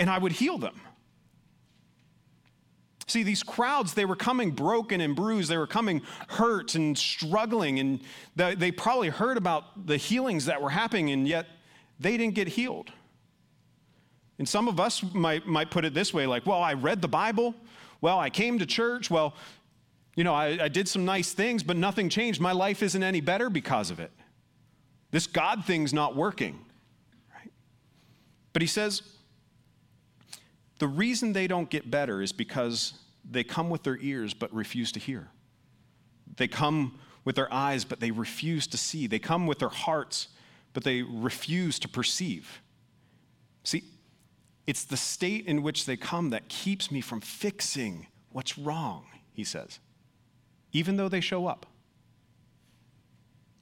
and 0.00 0.10
I 0.10 0.18
would 0.18 0.32
heal 0.32 0.58
them. 0.58 0.80
See, 3.08 3.22
these 3.22 3.44
crowds, 3.44 3.94
they 3.94 4.04
were 4.04 4.16
coming 4.16 4.50
broken 4.50 5.00
and 5.00 5.14
bruised. 5.14 5.48
They 5.48 5.56
were 5.56 5.68
coming 5.68 6.02
hurt 6.26 6.74
and 6.74 6.98
struggling, 6.98 7.78
and 7.78 8.00
they 8.34 8.72
probably 8.72 9.10
heard 9.10 9.36
about 9.36 9.86
the 9.86 9.96
healings 9.96 10.46
that 10.46 10.60
were 10.60 10.70
happening, 10.70 11.10
and 11.10 11.28
yet 11.28 11.46
they 12.00 12.16
didn't 12.16 12.34
get 12.34 12.48
healed. 12.48 12.90
And 14.38 14.48
some 14.48 14.66
of 14.66 14.80
us 14.80 15.02
might, 15.14 15.46
might 15.46 15.70
put 15.70 15.84
it 15.84 15.94
this 15.94 16.12
way 16.12 16.26
like, 16.26 16.46
well, 16.46 16.60
I 16.60 16.74
read 16.74 17.00
the 17.00 17.08
Bible. 17.08 17.54
Well, 18.00 18.18
I 18.18 18.30
came 18.30 18.58
to 18.58 18.66
church. 18.66 19.10
Well, 19.10 19.34
you 20.14 20.24
know, 20.24 20.34
I, 20.34 20.64
I 20.64 20.68
did 20.68 20.88
some 20.88 21.04
nice 21.04 21.32
things, 21.32 21.62
but 21.62 21.76
nothing 21.76 22.08
changed. 22.08 22.40
My 22.40 22.52
life 22.52 22.82
isn't 22.82 23.02
any 23.02 23.20
better 23.20 23.50
because 23.50 23.90
of 23.90 24.00
it. 24.00 24.10
This 25.10 25.26
God 25.26 25.64
thing's 25.64 25.92
not 25.92 26.16
working. 26.16 26.58
Right? 27.34 27.52
But 28.52 28.62
he 28.62 28.68
says, 28.68 29.02
the 30.78 30.88
reason 30.88 31.32
they 31.32 31.46
don't 31.46 31.70
get 31.70 31.90
better 31.90 32.22
is 32.22 32.32
because 32.32 32.94
they 33.28 33.44
come 33.44 33.70
with 33.70 33.82
their 33.82 33.98
ears 33.98 34.34
but 34.34 34.52
refuse 34.54 34.92
to 34.92 35.00
hear. 35.00 35.28
They 36.36 36.48
come 36.48 36.98
with 37.24 37.36
their 37.36 37.52
eyes 37.52 37.84
but 37.84 38.00
they 38.00 38.10
refuse 38.10 38.66
to 38.68 38.76
see. 38.76 39.06
They 39.06 39.18
come 39.18 39.46
with 39.46 39.58
their 39.58 39.68
hearts 39.68 40.28
but 40.72 40.84
they 40.84 41.02
refuse 41.02 41.78
to 41.78 41.88
perceive. 41.88 42.60
See, 43.64 43.84
it's 44.66 44.84
the 44.84 44.96
state 44.96 45.46
in 45.46 45.62
which 45.62 45.86
they 45.86 45.96
come 45.96 46.30
that 46.30 46.48
keeps 46.48 46.90
me 46.90 47.00
from 47.00 47.20
fixing 47.20 48.06
what's 48.30 48.58
wrong, 48.58 49.04
he 49.32 49.44
says, 49.44 49.78
even 50.72 50.96
though 50.96 51.08
they 51.08 51.20
show 51.20 51.46
up. 51.46 51.66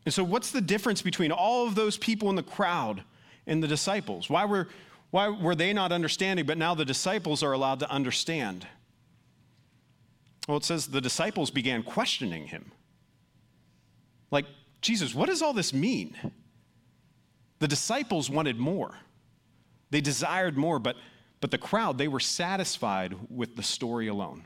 And 0.05 0.13
so, 0.13 0.23
what's 0.25 0.51
the 0.51 0.61
difference 0.61 1.03
between 1.03 1.33
all 1.33 1.67
of 1.67 1.75
those 1.75 1.97
people 1.97 2.29
in 2.31 2.37
the 2.37 2.43
crowd 2.43 3.03
and 3.47 3.63
the 3.63 3.69
disciples? 3.69 4.29
Why 4.29 4.45
were, 4.45 4.69
why 5.11 5.29
were 5.29 5.55
they 5.55 5.73
not 5.73 5.93
understanding, 5.93 6.45
but 6.47 6.59
now 6.59 6.75
the 6.75 6.85
disciples 6.85 7.43
are 7.43 7.53
allowed 7.53 7.81
to 7.81 7.91
understand? 7.91 8.67
Well, 10.47 10.59
it 10.59 10.65
says 10.65 10.89
the 10.89 11.01
disciples 11.01 11.51
began 11.51 11.83
questioning 11.83 12.47
him. 12.47 12.71
Like, 14.31 14.47
Jesus, 14.83 15.15
what 15.15 15.29
does 15.29 15.41
all 15.41 15.55
this 15.55 15.73
mean? 15.73 16.15
The 17.61 17.69
disciples 17.69 18.29
wanted 18.29 18.59
more. 18.59 18.95
They 19.91 20.01
desired 20.01 20.57
more, 20.57 20.79
but, 20.79 20.97
but 21.41 21.51
the 21.51 21.59
crowd, 21.59 21.99
they 21.99 22.09
were 22.09 22.21
satisfied 22.21 23.15
with 23.29 23.57
the 23.57 23.63
story 23.63 24.09
alone. 24.09 24.45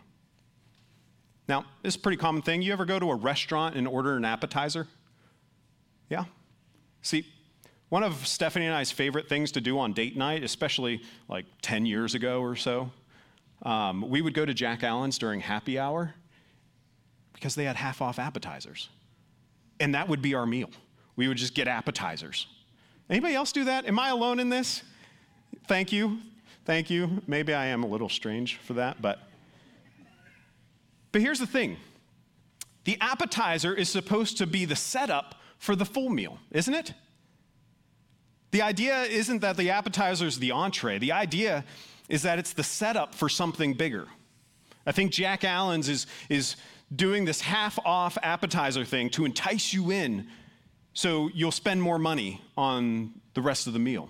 Now, 1.48 1.64
this 1.82 1.94
is 1.94 1.96
a 1.96 2.00
pretty 2.00 2.18
common 2.18 2.42
thing. 2.42 2.60
You 2.60 2.72
ever 2.72 2.84
go 2.84 2.98
to 2.98 3.10
a 3.10 3.14
restaurant 3.14 3.74
and 3.76 3.88
order 3.88 4.16
an 4.16 4.24
appetizer? 4.24 4.86
Yeah? 6.10 6.24
See, 7.00 7.26
one 7.88 8.02
of 8.02 8.26
Stephanie 8.26 8.66
and 8.66 8.74
I's 8.74 8.90
favorite 8.90 9.28
things 9.28 9.52
to 9.52 9.60
do 9.60 9.78
on 9.78 9.94
date 9.94 10.16
night, 10.16 10.44
especially 10.44 11.00
like 11.26 11.46
10 11.62 11.86
years 11.86 12.14
ago 12.14 12.42
or 12.42 12.54
so, 12.54 12.90
um, 13.62 14.08
we 14.08 14.20
would 14.20 14.34
go 14.34 14.44
to 14.44 14.52
Jack 14.52 14.84
Allen's 14.84 15.18
during 15.18 15.40
happy 15.40 15.78
hour 15.78 16.14
because 17.32 17.54
they 17.54 17.64
had 17.64 17.76
half 17.76 18.02
off 18.02 18.18
appetizers. 18.18 18.90
And 19.80 19.94
that 19.94 20.08
would 20.08 20.20
be 20.20 20.34
our 20.34 20.46
meal. 20.46 20.70
We 21.16 21.28
would 21.28 21.38
just 21.38 21.54
get 21.54 21.66
appetizers. 21.66 22.46
Anybody 23.08 23.34
else 23.34 23.52
do 23.52 23.64
that? 23.64 23.86
Am 23.86 23.98
I 23.98 24.10
alone 24.10 24.38
in 24.38 24.50
this? 24.50 24.82
Thank 25.66 25.92
you. 25.92 26.18
Thank 26.64 26.90
you. 26.90 27.22
Maybe 27.26 27.54
I 27.54 27.66
am 27.66 27.82
a 27.82 27.86
little 27.86 28.08
strange 28.08 28.56
for 28.56 28.74
that, 28.74 29.00
but 29.00 29.20
but 31.12 31.22
here's 31.22 31.38
the 31.38 31.46
thing. 31.46 31.78
The 32.84 32.98
appetizer 33.00 33.74
is 33.74 33.88
supposed 33.88 34.38
to 34.38 34.46
be 34.46 34.64
the 34.64 34.76
setup 34.76 35.34
for 35.58 35.74
the 35.74 35.84
full 35.84 36.10
meal, 36.10 36.38
isn't 36.50 36.74
it? 36.74 36.94
The 38.50 38.62
idea 38.62 39.02
isn't 39.02 39.40
that 39.40 39.56
the 39.56 39.70
appetizer 39.70 40.26
is 40.26 40.38
the 40.38 40.52
entree. 40.52 40.98
The 40.98 41.12
idea 41.12 41.64
is 42.08 42.22
that 42.22 42.38
it's 42.38 42.52
the 42.52 42.62
setup 42.62 43.14
for 43.14 43.28
something 43.28 43.74
bigger. 43.74 44.06
I 44.86 44.92
think 44.92 45.12
Jack 45.12 45.44
Allen's 45.44 45.88
is, 45.88 46.06
is 46.30 46.56
doing 46.94 47.26
this 47.26 47.42
half 47.42 47.78
off 47.84 48.16
appetizer 48.22 48.84
thing 48.84 49.10
to 49.10 49.26
entice 49.26 49.74
you 49.74 49.90
in 49.90 50.26
so 50.94 51.28
you'll 51.34 51.52
spend 51.52 51.82
more 51.82 51.98
money 51.98 52.40
on 52.56 53.12
the 53.34 53.42
rest 53.42 53.66
of 53.66 53.72
the 53.72 53.78
meal. 53.78 54.08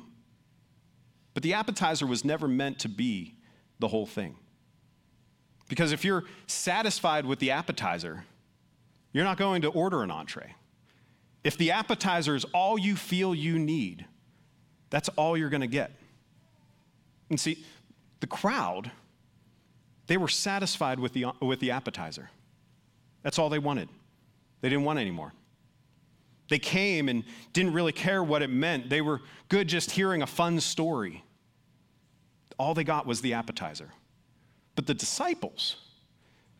But 1.34 1.42
the 1.42 1.54
appetizer 1.54 2.06
was 2.06 2.24
never 2.24 2.48
meant 2.48 2.78
to 2.80 2.88
be 2.88 3.34
the 3.78 3.88
whole 3.88 4.06
thing. 4.06 4.36
Because 5.68 5.92
if 5.92 6.04
you're 6.04 6.24
satisfied 6.46 7.26
with 7.26 7.38
the 7.38 7.50
appetizer, 7.50 8.24
you're 9.12 9.24
not 9.24 9.36
going 9.36 9.62
to 9.62 9.68
order 9.68 10.02
an 10.02 10.10
entree. 10.10 10.54
If 11.44 11.56
the 11.56 11.70
appetizer 11.70 12.34
is 12.34 12.44
all 12.46 12.78
you 12.78 12.96
feel 12.96 13.34
you 13.34 13.58
need, 13.58 14.06
that's 14.90 15.08
all 15.10 15.36
you're 15.36 15.50
going 15.50 15.60
to 15.60 15.66
get. 15.66 15.92
And 17.30 17.38
see, 17.38 17.64
the 18.20 18.26
crowd, 18.26 18.90
they 20.06 20.16
were 20.16 20.28
satisfied 20.28 20.98
with 20.98 21.12
the, 21.12 21.26
with 21.40 21.60
the 21.60 21.70
appetizer. 21.70 22.30
That's 23.22 23.38
all 23.38 23.48
they 23.48 23.58
wanted. 23.58 23.88
They 24.60 24.68
didn't 24.68 24.84
want 24.84 24.98
any 24.98 25.10
more. 25.10 25.32
They 26.48 26.58
came 26.58 27.08
and 27.08 27.24
didn't 27.52 27.74
really 27.74 27.92
care 27.92 28.22
what 28.22 28.42
it 28.42 28.50
meant. 28.50 28.88
They 28.88 29.00
were 29.00 29.20
good 29.48 29.68
just 29.68 29.90
hearing 29.90 30.22
a 30.22 30.26
fun 30.26 30.60
story. 30.60 31.24
All 32.58 32.74
they 32.74 32.84
got 32.84 33.06
was 33.06 33.20
the 33.20 33.34
appetizer. 33.34 33.90
But 34.74 34.86
the 34.86 34.94
disciples, 34.94 35.76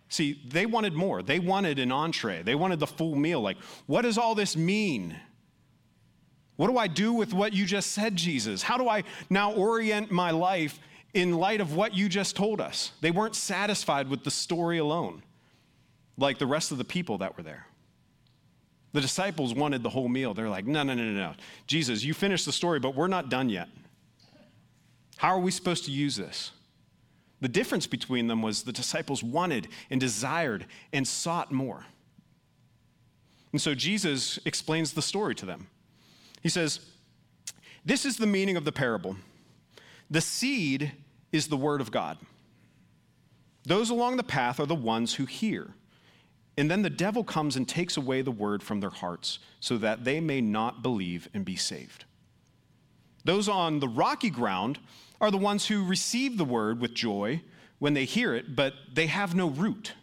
see, 0.09 0.43
they 0.47 0.67
wanted 0.67 0.93
more. 0.93 1.23
They 1.23 1.39
wanted 1.39 1.79
an 1.79 1.93
entree, 1.93 2.43
they 2.43 2.55
wanted 2.55 2.81
the 2.81 2.87
full 2.87 3.15
meal. 3.15 3.41
Like, 3.41 3.57
what 3.87 4.03
does 4.03 4.19
all 4.19 4.35
this 4.35 4.57
mean? 4.57 5.17
What 6.57 6.69
do 6.69 6.77
I 6.77 6.89
do 6.89 7.13
with 7.13 7.33
what 7.33 7.53
you 7.53 7.65
just 7.65 7.93
said, 7.93 8.17
Jesus? 8.17 8.63
How 8.63 8.77
do 8.77 8.89
I 8.89 9.05
now 9.31 9.53
orient 9.53 10.11
my 10.11 10.33
life 10.33 10.81
in 11.15 11.33
light 11.37 11.61
of 11.61 11.75
what 11.75 11.95
you 11.95 12.09
just 12.09 12.37
told 12.37 12.61
us. 12.61 12.93
They 13.01 13.11
weren't 13.11 13.35
satisfied 13.35 14.09
with 14.09 14.25
the 14.25 14.31
story 14.31 14.79
alone, 14.79 15.23
like 16.17 16.39
the 16.39 16.47
rest 16.47 16.73
of 16.73 16.79
the 16.79 16.85
people 16.85 17.19
that 17.19 17.37
were 17.37 17.43
there. 17.43 17.67
The 18.93 19.01
disciples 19.01 19.55
wanted 19.55 19.83
the 19.83 19.91
whole 19.91 20.09
meal. 20.09 20.35
They're 20.35 20.49
like, 20.49 20.67
no, 20.67 20.83
no, 20.83 20.95
no, 20.95 21.03
no, 21.05 21.13
no. 21.13 21.35
Jesus, 21.67 22.03
you 22.05 22.15
finished 22.15 22.47
the 22.47 22.53
story, 22.53 22.81
but 22.81 22.95
we're 22.95 23.07
not 23.07 23.29
done 23.29 23.49
yet. 23.49 23.69
How 25.19 25.31
are 25.31 25.41
we 25.41 25.51
supposed 25.51 25.85
to 25.85 25.91
use 25.91 26.17
this? 26.17 26.53
The 27.41 27.49
difference 27.49 27.87
between 27.87 28.27
them 28.27 28.43
was 28.43 28.63
the 28.63 28.73
disciples 28.73 29.23
wanted 29.23 29.69
and 29.91 30.01
desired 30.01 30.67
and 30.93 31.07
sought 31.07 31.53
more. 31.53 31.85
And 33.53 33.61
so 33.61 33.75
Jesus 33.75 34.39
explains 34.45 34.93
the 34.93 35.03
story 35.03 35.35
to 35.37 35.47
them. 35.47 35.69
He 36.43 36.49
says, 36.49 36.81
This 37.85 38.05
is 38.05 38.17
the 38.17 38.27
meaning 38.27 38.57
of 38.57 38.65
the 38.65 38.73
parable. 38.73 39.17
The 40.11 40.21
seed 40.21 40.93
is 41.33 41.49
the 41.49 41.57
word 41.57 41.81
of 41.81 41.91
God. 41.91 42.19
Those 43.65 43.91
along 43.91 44.17
the 44.17 44.23
path 44.23 44.59
are 44.61 44.67
the 44.67 44.75
ones 44.75 45.15
who 45.15 45.27
hear. 45.27 45.69
And 46.59 46.71
then 46.71 46.83
the 46.83 46.91
devil 46.91 47.25
comes 47.25 47.57
and 47.57 47.67
takes 47.67 47.97
away 47.97 48.21
the 48.21 48.31
word 48.31 48.63
from 48.63 48.81
their 48.81 48.91
hearts 48.91 49.39
so 49.61 49.79
that 49.79 50.05
they 50.05 50.21
may 50.21 50.43
not 50.43 50.83
believe 50.83 51.29
and 51.33 51.43
be 51.43 51.57
saved. 51.57 52.05
Those 53.25 53.49
on 53.49 53.81
the 53.81 53.89
rocky 53.89 54.29
ground 54.29 54.79
are 55.21 55.31
the 55.31 55.39
ones 55.39 55.67
who 55.67 55.83
receive 55.85 56.37
the 56.37 56.45
word 56.45 56.81
with 56.81 56.93
joy 56.93 57.43
when 57.79 57.95
they 57.95 58.05
hear 58.05 58.35
it, 58.35 58.55
but 58.55 58.75
they 58.93 59.07
have 59.07 59.35
no 59.35 59.49
root. 59.49 59.95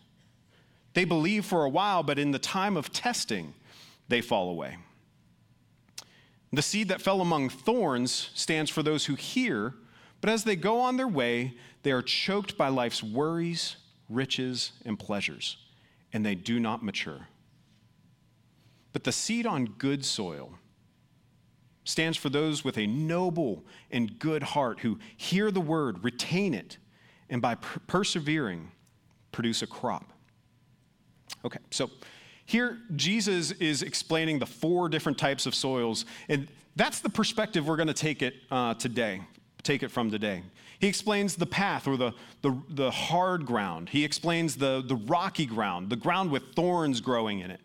They 0.94 1.06
believe 1.06 1.46
for 1.46 1.64
a 1.64 1.70
while, 1.70 2.02
but 2.02 2.18
in 2.18 2.32
the 2.32 2.40
time 2.40 2.76
of 2.76 2.92
testing, 2.92 3.54
they 4.08 4.22
fall 4.22 4.50
away. 4.50 4.78
The 6.52 6.62
seed 6.64 6.88
that 6.88 7.02
fell 7.02 7.22
among 7.22 7.50
thorns 7.50 8.32
stands 8.34 8.72
for 8.72 8.82
those 8.82 9.06
who 9.06 9.16
hear 9.16 9.76
but 10.26 10.32
as 10.32 10.44
they 10.44 10.56
go 10.56 10.80
on 10.80 10.98
their 10.98 11.08
way, 11.08 11.54
they 11.84 11.92
are 11.92 12.02
choked 12.02 12.58
by 12.58 12.70
life's 12.70 13.04
worries, 13.04 13.76
riches, 14.10 14.72
and 14.84 14.98
pleasures, 14.98 15.58
and 16.16 16.26
they 16.26 16.34
do 16.34 16.62
not 16.62 16.82
mature. 16.82 17.28
But 18.94 19.04
the 19.04 19.12
seed 19.12 19.46
on 19.46 19.66
good 19.66 20.06
soil 20.06 20.54
stands 21.84 22.18
for 22.18 22.30
those 22.30 22.64
with 22.64 22.78
a 22.78 22.88
noble 22.88 23.66
and 23.92 24.18
good 24.18 24.42
heart 24.42 24.80
who 24.80 24.98
hear 25.18 25.52
the 25.52 25.60
word, 25.60 26.02
retain 26.06 26.54
it, 26.54 26.78
and 27.30 27.42
by 27.42 27.56
per- 27.56 27.82
persevering, 27.86 28.72
produce 29.34 29.62
a 29.62 29.68
crop. 29.68 30.14
Okay, 31.44 31.60
so 31.70 31.92
here 32.46 32.78
Jesus 32.96 33.52
is 33.52 33.84
explaining 33.84 34.40
the 34.40 34.46
four 34.46 34.88
different 34.88 35.18
types 35.18 35.46
of 35.46 35.54
soils, 35.54 36.06
and 36.30 36.48
that's 36.78 37.02
the 37.02 37.10
perspective 37.10 37.68
we're 37.68 37.76
going 37.76 37.88
to 37.88 37.94
take 37.94 38.22
it 38.22 38.36
uh, 38.50 38.74
today 38.76 39.20
take 39.66 39.84
it 39.84 39.90
from 39.90 40.10
today. 40.10 40.44
He 40.80 40.88
explains 40.88 41.36
the 41.36 41.46
path 41.46 41.88
or 41.88 41.98
the, 41.98 42.14
the, 42.42 42.58
the 42.70 42.92
hard 42.92 43.46
ground. 43.46 43.90
He 43.90 44.04
explains 44.04 44.58
the, 44.58 44.84
the 44.86 44.96
rocky 44.96 45.46
ground, 45.46 45.90
the 45.90 45.96
ground 45.96 46.32
with 46.32 46.54
thorns 46.54 47.02
growing 47.02 47.40
in 47.40 47.52
it. 47.52 47.62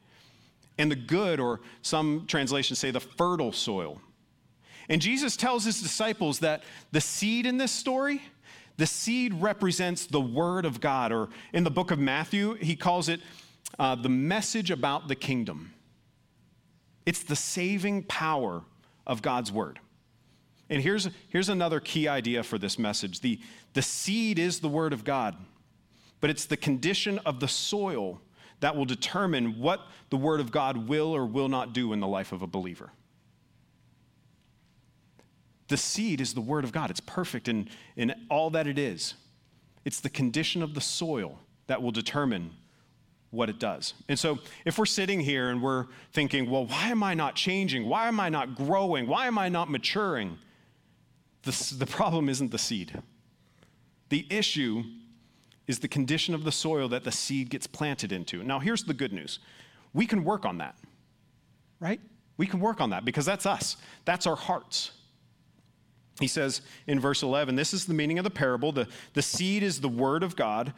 and 0.80 0.90
the 0.90 0.96
good, 0.96 1.38
or 1.40 1.60
some 1.82 2.24
translations 2.26 2.78
say 2.78 2.90
the 2.90 3.00
fertile 3.00 3.52
soil. 3.52 4.00
And 4.88 5.02
Jesus 5.02 5.36
tells 5.36 5.64
his 5.64 5.82
disciples 5.82 6.38
that 6.38 6.62
the 6.90 7.02
seed 7.02 7.44
in 7.44 7.58
this 7.58 7.70
story, 7.70 8.22
the 8.78 8.86
seed 8.86 9.34
represents 9.34 10.06
the 10.06 10.20
word 10.22 10.64
of 10.64 10.80
God, 10.80 11.12
or 11.12 11.28
in 11.52 11.64
the 11.64 11.70
book 11.70 11.90
of 11.90 11.98
Matthew, 11.98 12.54
he 12.54 12.76
calls 12.76 13.10
it 13.10 13.20
uh, 13.78 13.94
the 13.94 14.08
message 14.08 14.70
about 14.70 15.06
the 15.06 15.14
kingdom. 15.14 15.74
It's 17.04 17.22
the 17.22 17.36
saving 17.36 18.04
power 18.04 18.62
of 19.06 19.20
God's 19.20 19.52
word. 19.52 19.80
And 20.70 20.80
here's, 20.80 21.08
here's 21.28 21.48
another 21.48 21.80
key 21.80 22.06
idea 22.06 22.44
for 22.44 22.56
this 22.56 22.78
message 22.78 23.20
the, 23.20 23.40
the 23.74 23.82
seed 23.82 24.38
is 24.38 24.60
the 24.60 24.68
word 24.68 24.92
of 24.92 25.04
God, 25.04 25.36
but 26.20 26.30
it's 26.30 26.46
the 26.46 26.56
condition 26.56 27.18
of 27.26 27.40
the 27.40 27.48
soil 27.48 28.20
that 28.60 28.76
will 28.76 28.84
determine 28.84 29.58
what 29.58 29.80
the 30.10 30.16
word 30.16 30.38
of 30.38 30.52
God 30.52 30.88
will 30.88 31.14
or 31.14 31.26
will 31.26 31.48
not 31.48 31.72
do 31.72 31.92
in 31.92 32.00
the 32.00 32.06
life 32.06 32.30
of 32.30 32.42
a 32.42 32.46
believer. 32.46 32.92
The 35.68 35.76
seed 35.76 36.20
is 36.20 36.34
the 36.34 36.40
word 36.40 36.64
of 36.64 36.72
God, 36.72 36.90
it's 36.90 37.00
perfect 37.00 37.48
in, 37.48 37.68
in 37.96 38.14
all 38.28 38.50
that 38.50 38.66
it 38.66 38.78
is. 38.78 39.14
It's 39.84 40.00
the 40.00 40.10
condition 40.10 40.62
of 40.62 40.74
the 40.74 40.80
soil 40.80 41.38
that 41.66 41.82
will 41.82 41.92
determine 41.92 42.50
what 43.30 43.48
it 43.48 43.58
does. 43.58 43.94
And 44.08 44.18
so, 44.18 44.40
if 44.64 44.78
we're 44.78 44.86
sitting 44.86 45.20
here 45.20 45.50
and 45.50 45.62
we're 45.62 45.86
thinking, 46.12 46.50
well, 46.50 46.66
why 46.66 46.88
am 46.88 47.02
I 47.02 47.14
not 47.14 47.36
changing? 47.36 47.86
Why 47.86 48.08
am 48.08 48.18
I 48.18 48.28
not 48.28 48.56
growing? 48.56 49.06
Why 49.06 49.28
am 49.28 49.38
I 49.38 49.48
not 49.48 49.70
maturing? 49.70 50.36
The, 51.42 51.75
the 51.78 51.87
problem 51.87 52.28
isn't 52.28 52.50
the 52.50 52.59
seed. 52.59 53.00
The 54.11 54.26
issue 54.30 54.85
is 55.66 55.78
the 55.78 55.88
condition 55.88 56.35
of 56.35 56.44
the 56.44 56.52
soil 56.52 56.88
that 56.88 57.04
the 57.04 57.12
seed 57.12 57.49
gets 57.49 57.66
planted 57.66 58.12
into. 58.12 58.42
Now, 58.42 58.59
here's 58.59 58.85
the 58.85 58.94
good 58.94 59.12
news 59.12 59.38
we 59.92 60.06
can 60.06 60.25
work 60.25 60.44
on 60.44 60.59
that, 60.59 60.76
right? 61.78 62.00
We 62.37 62.47
can 62.47 62.61
work 62.61 62.80
on 62.80 62.90
that 62.90 63.04
because 63.04 63.25
that's 63.25 63.47
us, 63.47 63.76
that's 64.04 64.26
our 64.26 64.37
hearts. 64.37 64.92
He 66.18 66.26
says 66.26 66.61
in 66.87 67.00
verse 67.00 67.23
11, 67.23 67.54
this 67.54 67.73
is 67.73 67.87
the 67.87 67.94
meaning 67.94 68.18
of 68.18 68.25
the 68.25 68.30
parable. 68.30 68.73
The, 68.73 68.87
the 69.14 69.23
seed 69.23 69.62
is 69.62 69.80
the 69.80 69.88
word 69.88 70.23
of 70.23 70.37
God. 70.37 70.75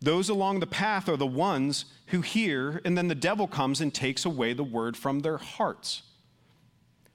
Those 0.00 0.28
along 0.28 0.60
the 0.60 0.66
path 0.66 1.08
are 1.08 1.16
the 1.16 1.26
ones 1.26 1.86
who 2.06 2.22
hear, 2.22 2.80
and 2.84 2.96
then 2.96 3.08
the 3.08 3.14
devil 3.14 3.46
comes 3.46 3.80
and 3.80 3.92
takes 3.92 4.24
away 4.24 4.52
the 4.52 4.64
word 4.64 4.96
from 4.96 5.20
their 5.20 5.36
hearts 5.36 6.02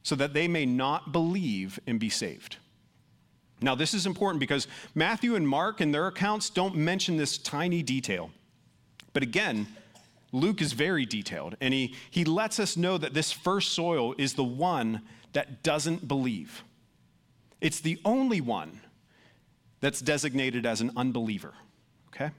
so 0.04 0.16
that 0.16 0.34
they 0.34 0.48
may 0.48 0.66
not 0.66 1.12
believe 1.12 1.80
and 1.88 2.00
be 2.00 2.10
saved. 2.10 2.58
Now, 3.62 3.76
this 3.76 3.94
is 3.94 4.06
important 4.06 4.40
because 4.40 4.68
Matthew 4.96 5.36
and 5.36 5.48
Mark 5.48 5.82
in 5.82 5.92
their 5.92 6.08
accounts 6.08 6.50
don't 6.50 6.76
mention 6.76 7.18
this 7.18 7.38
tiny 7.38 7.84
detail. 7.84 8.32
But 9.14 9.24
again, 9.24 9.68
Luke 10.32 10.62
is 10.62 10.74
very 10.74 11.06
detailed, 11.06 11.56
and 11.62 11.74
he, 11.74 11.96
he 12.10 12.26
lets 12.26 12.60
us 12.60 12.76
know 12.76 12.98
that 12.98 13.14
this 13.14 13.32
first 13.32 13.74
soil 13.74 14.16
is 14.18 14.34
the 14.34 14.44
one 14.44 15.02
that 15.34 15.62
doesn't 15.62 16.08
believe. 16.08 16.64
It's 17.60 17.80
the 17.80 18.00
only 18.04 18.42
one 18.42 18.82
that's 19.82 20.02
designated 20.02 20.66
as 20.66 20.82
an 20.82 20.92
unbeliever, 20.96 21.54
okay? 22.10 22.32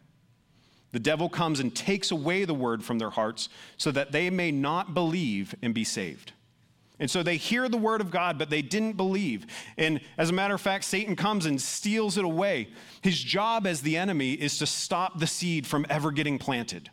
The 0.93 1.00
devil 1.00 1.29
comes 1.29 1.61
and 1.61 1.75
takes 1.75 2.11
away 2.11 2.45
the 2.45 2.55
word 2.55 2.83
from 2.83 2.99
their 2.99 3.11
hearts 3.11 3.49
so 3.76 3.91
that 3.93 4.12
they 4.12 4.31
may 4.31 4.50
not 4.50 4.95
believe 4.95 5.55
and 5.62 5.75
be 5.75 5.85
saved. 5.85 6.33
And 7.02 7.11
so 7.11 7.25
they 7.25 7.37
hear 7.37 7.68
the 7.68 7.78
word 7.78 8.00
of 8.00 8.12
God, 8.12 8.38
but 8.38 8.49
they 8.49 8.62
didn't 8.62 8.97
believe. 8.97 9.49
And 9.76 10.00
as 10.16 10.30
a 10.30 10.32
matter 10.32 10.54
of 10.54 10.61
fact, 10.61 10.85
Satan 10.85 11.16
comes 11.16 11.47
and 11.47 11.61
steals 11.61 12.16
it 12.16 12.25
away. 12.25 12.68
His 13.00 13.21
job 13.21 13.66
as 13.66 13.82
the 13.82 13.97
enemy 13.97 14.35
is 14.35 14.56
to 14.59 14.66
stop 14.66 15.18
the 15.18 15.26
seed 15.26 15.66
from 15.66 15.85
ever 15.90 16.12
getting 16.12 16.38
planted. 16.38 16.90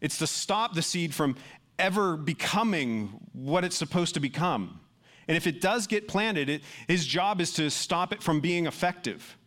It's 0.00 0.18
to 0.18 0.26
stop 0.26 0.74
the 0.74 0.82
seed 0.82 1.14
from 1.14 1.36
ever 1.78 2.16
becoming 2.16 3.20
what 3.34 3.62
it's 3.62 3.76
supposed 3.76 4.14
to 4.14 4.20
become. 4.20 4.80
And 5.28 5.36
if 5.36 5.46
it 5.46 5.60
does 5.60 5.86
get 5.86 6.08
planted, 6.08 6.48
it, 6.48 6.62
his 6.88 7.06
job 7.06 7.40
is 7.40 7.52
to 7.52 7.70
stop 7.70 8.12
it 8.12 8.20
from 8.20 8.40
being 8.40 8.66
effective, 8.66 9.38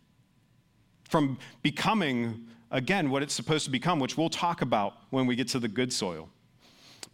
from 1.04 1.36
becoming, 1.60 2.46
again, 2.70 3.10
what 3.10 3.22
it's 3.22 3.34
supposed 3.34 3.66
to 3.66 3.70
become, 3.70 4.00
which 4.00 4.16
we'll 4.16 4.30
talk 4.30 4.62
about 4.62 4.94
when 5.10 5.26
we 5.26 5.36
get 5.36 5.48
to 5.48 5.58
the 5.58 5.68
good 5.68 5.92
soil. 5.92 6.30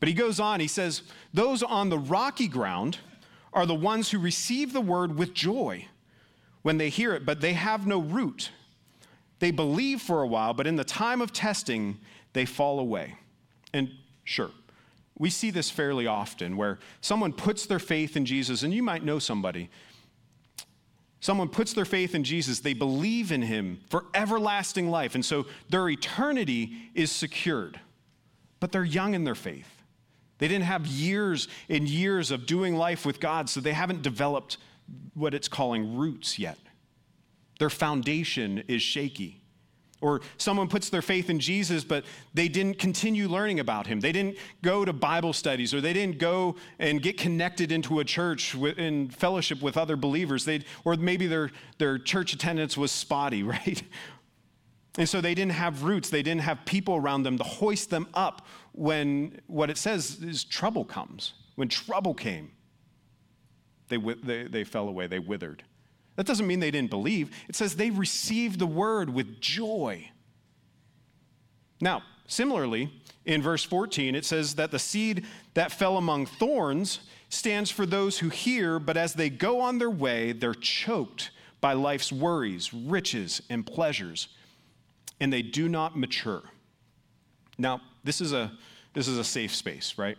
But 0.00 0.08
he 0.08 0.14
goes 0.14 0.38
on, 0.38 0.60
he 0.60 0.68
says, 0.68 1.02
Those 1.34 1.62
on 1.62 1.88
the 1.88 1.98
rocky 1.98 2.48
ground 2.48 2.98
are 3.52 3.66
the 3.66 3.74
ones 3.74 4.10
who 4.10 4.18
receive 4.18 4.72
the 4.72 4.80
word 4.80 5.16
with 5.16 5.34
joy 5.34 5.86
when 6.62 6.78
they 6.78 6.88
hear 6.88 7.14
it, 7.14 7.24
but 7.24 7.40
they 7.40 7.54
have 7.54 7.86
no 7.86 8.00
root. 8.00 8.50
They 9.38 9.50
believe 9.50 10.00
for 10.00 10.22
a 10.22 10.26
while, 10.26 10.54
but 10.54 10.66
in 10.66 10.76
the 10.76 10.84
time 10.84 11.20
of 11.20 11.32
testing, 11.32 11.98
they 12.32 12.44
fall 12.44 12.78
away. 12.78 13.14
And 13.72 13.90
sure, 14.24 14.50
we 15.18 15.30
see 15.30 15.50
this 15.50 15.70
fairly 15.70 16.06
often 16.06 16.56
where 16.56 16.78
someone 17.00 17.32
puts 17.32 17.66
their 17.66 17.78
faith 17.78 18.16
in 18.16 18.24
Jesus, 18.24 18.62
and 18.62 18.72
you 18.72 18.82
might 18.82 19.04
know 19.04 19.18
somebody. 19.18 19.70
Someone 21.20 21.48
puts 21.48 21.72
their 21.72 21.84
faith 21.84 22.14
in 22.14 22.22
Jesus, 22.22 22.60
they 22.60 22.74
believe 22.74 23.32
in 23.32 23.42
him 23.42 23.80
for 23.90 24.04
everlasting 24.14 24.88
life, 24.88 25.14
and 25.14 25.24
so 25.24 25.46
their 25.68 25.88
eternity 25.88 26.72
is 26.94 27.10
secured. 27.10 27.80
But 28.60 28.72
they're 28.72 28.84
young 28.84 29.14
in 29.14 29.24
their 29.24 29.34
faith. 29.34 29.77
They 30.38 30.48
didn't 30.48 30.64
have 30.64 30.86
years 30.86 31.48
and 31.68 31.88
years 31.88 32.30
of 32.30 32.46
doing 32.46 32.76
life 32.76 33.04
with 33.04 33.20
God, 33.20 33.48
so 33.48 33.60
they 33.60 33.72
haven't 33.72 34.02
developed 34.02 34.56
what 35.14 35.34
it's 35.34 35.48
calling 35.48 35.96
roots 35.96 36.38
yet. 36.38 36.58
Their 37.58 37.70
foundation 37.70 38.64
is 38.68 38.82
shaky. 38.82 39.42
Or 40.00 40.20
someone 40.36 40.68
puts 40.68 40.90
their 40.90 41.02
faith 41.02 41.28
in 41.28 41.40
Jesus, 41.40 41.82
but 41.82 42.04
they 42.32 42.46
didn't 42.46 42.78
continue 42.78 43.28
learning 43.28 43.58
about 43.58 43.88
him. 43.88 43.98
They 43.98 44.12
didn't 44.12 44.36
go 44.62 44.84
to 44.84 44.92
Bible 44.92 45.32
studies, 45.32 45.74
or 45.74 45.80
they 45.80 45.92
didn't 45.92 46.18
go 46.18 46.54
and 46.78 47.02
get 47.02 47.18
connected 47.18 47.72
into 47.72 47.98
a 47.98 48.04
church 48.04 48.54
in 48.54 49.10
fellowship 49.10 49.60
with 49.60 49.76
other 49.76 49.96
believers. 49.96 50.44
They'd, 50.44 50.66
or 50.84 50.94
maybe 50.94 51.26
their, 51.26 51.50
their 51.78 51.98
church 51.98 52.32
attendance 52.32 52.76
was 52.76 52.92
spotty, 52.92 53.42
right? 53.42 53.82
And 54.96 55.08
so 55.08 55.20
they 55.20 55.34
didn't 55.34 55.52
have 55.52 55.82
roots, 55.82 56.10
they 56.10 56.22
didn't 56.22 56.42
have 56.42 56.64
people 56.64 56.94
around 56.94 57.24
them 57.24 57.36
to 57.38 57.44
hoist 57.44 57.90
them 57.90 58.06
up 58.14 58.46
when 58.78 59.40
what 59.46 59.70
it 59.70 59.78
says 59.78 60.20
is 60.22 60.44
trouble 60.44 60.84
comes. 60.84 61.34
When 61.56 61.68
trouble 61.68 62.14
came, 62.14 62.52
they, 63.88 63.96
they, 63.96 64.44
they 64.44 64.64
fell 64.64 64.88
away, 64.88 65.06
they 65.06 65.18
withered. 65.18 65.64
That 66.16 66.26
doesn't 66.26 66.46
mean 66.46 66.60
they 66.60 66.70
didn't 66.70 66.90
believe. 66.90 67.30
It 67.48 67.56
says 67.56 67.76
they 67.76 67.90
received 67.90 68.58
the 68.58 68.66
word 68.66 69.10
with 69.10 69.40
joy. 69.40 70.10
Now, 71.80 72.02
similarly, 72.26 72.92
in 73.24 73.42
verse 73.42 73.64
14, 73.64 74.14
it 74.14 74.24
says 74.24 74.54
that 74.56 74.70
the 74.70 74.78
seed 74.78 75.26
that 75.54 75.72
fell 75.72 75.96
among 75.96 76.26
thorns 76.26 77.00
stands 77.28 77.70
for 77.70 77.86
those 77.86 78.18
who 78.18 78.28
hear, 78.28 78.78
but 78.78 78.96
as 78.96 79.14
they 79.14 79.30
go 79.30 79.60
on 79.60 79.78
their 79.78 79.90
way, 79.90 80.32
they're 80.32 80.54
choked 80.54 81.30
by 81.60 81.72
life's 81.72 82.12
worries, 82.12 82.72
riches, 82.72 83.42
and 83.50 83.66
pleasures 83.66 84.28
and 85.20 85.32
they 85.32 85.42
do 85.42 85.68
not 85.68 85.96
mature. 85.96 86.42
Now, 87.56 87.80
this 88.08 88.22
is 88.22 88.32
a, 88.32 88.50
this 88.94 89.06
is 89.06 89.18
a 89.18 89.24
safe 89.24 89.54
space, 89.54 89.98
right? 89.98 90.16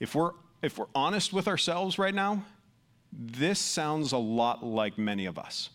If 0.00 0.14
we're, 0.14 0.30
if 0.62 0.78
we're 0.78 0.86
honest 0.94 1.34
with 1.34 1.48
ourselves 1.48 1.98
right 1.98 2.14
now, 2.14 2.42
this 3.12 3.58
sounds 3.58 4.12
a 4.12 4.16
lot 4.16 4.64
like 4.64 4.96
many 4.96 5.26
of 5.26 5.38
us. 5.38 5.68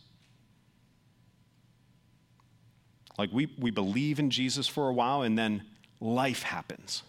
Like 3.19 3.29
we, 3.31 3.47
we 3.59 3.69
believe 3.69 4.17
in 4.17 4.31
Jesus 4.31 4.67
for 4.67 4.89
a 4.89 4.93
while 4.93 5.21
and 5.21 5.37
then 5.37 5.61
life 5.99 6.41
happens. 6.41 7.03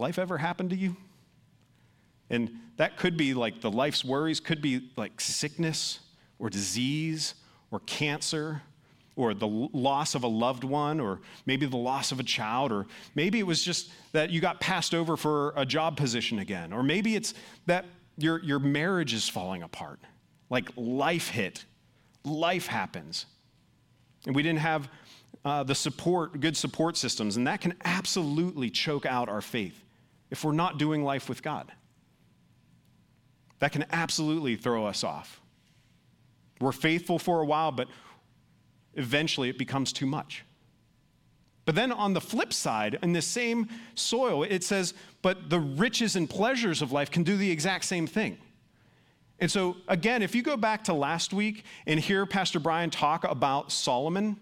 Life 0.00 0.18
ever 0.18 0.36
happened 0.36 0.70
to 0.70 0.76
you? 0.76 0.96
And 2.30 2.50
that 2.78 2.96
could 2.96 3.16
be 3.16 3.32
like 3.32 3.60
the 3.60 3.70
life's 3.70 4.04
worries, 4.04 4.40
could 4.40 4.60
be 4.60 4.90
like 4.96 5.20
sickness 5.20 6.00
or 6.40 6.50
disease 6.50 7.34
or 7.70 7.78
cancer 7.86 8.62
or 9.20 9.34
the 9.34 9.46
loss 9.46 10.14
of 10.14 10.24
a 10.24 10.26
loved 10.26 10.64
one, 10.64 10.98
or 10.98 11.20
maybe 11.44 11.66
the 11.66 11.76
loss 11.76 12.10
of 12.10 12.18
a 12.18 12.22
child, 12.22 12.72
or 12.72 12.86
maybe 13.14 13.38
it 13.38 13.46
was 13.46 13.62
just 13.62 13.90
that 14.12 14.30
you 14.30 14.40
got 14.40 14.60
passed 14.60 14.94
over 14.94 15.16
for 15.16 15.52
a 15.56 15.66
job 15.66 15.96
position 15.96 16.38
again, 16.38 16.72
or 16.72 16.82
maybe 16.82 17.14
it's 17.14 17.34
that 17.66 17.84
your, 18.16 18.42
your 18.42 18.58
marriage 18.58 19.12
is 19.12 19.28
falling 19.28 19.62
apart. 19.62 20.00
Like 20.48 20.70
life 20.76 21.28
hit, 21.28 21.64
life 22.24 22.66
happens. 22.66 23.26
And 24.26 24.34
we 24.34 24.42
didn't 24.42 24.60
have 24.60 24.88
uh, 25.44 25.62
the 25.64 25.74
support, 25.74 26.40
good 26.40 26.56
support 26.56 26.96
systems, 26.96 27.36
and 27.36 27.46
that 27.46 27.60
can 27.60 27.74
absolutely 27.84 28.70
choke 28.70 29.04
out 29.04 29.28
our 29.28 29.42
faith 29.42 29.84
if 30.30 30.44
we're 30.44 30.52
not 30.52 30.78
doing 30.78 31.04
life 31.04 31.28
with 31.28 31.42
God. 31.42 31.70
That 33.58 33.72
can 33.72 33.84
absolutely 33.92 34.56
throw 34.56 34.86
us 34.86 35.04
off. 35.04 35.40
We're 36.60 36.72
faithful 36.72 37.18
for 37.18 37.40
a 37.40 37.44
while, 37.46 37.72
but 37.72 37.88
eventually 38.94 39.48
it 39.48 39.58
becomes 39.58 39.92
too 39.92 40.06
much. 40.06 40.44
But 41.64 41.74
then 41.74 41.92
on 41.92 42.14
the 42.14 42.20
flip 42.20 42.52
side, 42.52 42.98
in 43.02 43.12
the 43.12 43.22
same 43.22 43.68
soil, 43.94 44.42
it 44.42 44.64
says, 44.64 44.94
but 45.22 45.50
the 45.50 45.60
riches 45.60 46.16
and 46.16 46.28
pleasures 46.28 46.82
of 46.82 46.90
life 46.90 47.10
can 47.10 47.22
do 47.22 47.36
the 47.36 47.50
exact 47.50 47.84
same 47.84 48.06
thing. 48.06 48.38
And 49.38 49.50
so, 49.50 49.76
again, 49.88 50.22
if 50.22 50.34
you 50.34 50.42
go 50.42 50.56
back 50.56 50.84
to 50.84 50.92
last 50.92 51.32
week 51.32 51.64
and 51.86 51.98
hear 51.98 52.26
Pastor 52.26 52.60
Brian 52.60 52.90
talk 52.90 53.24
about 53.24 53.72
Solomon, 53.72 54.36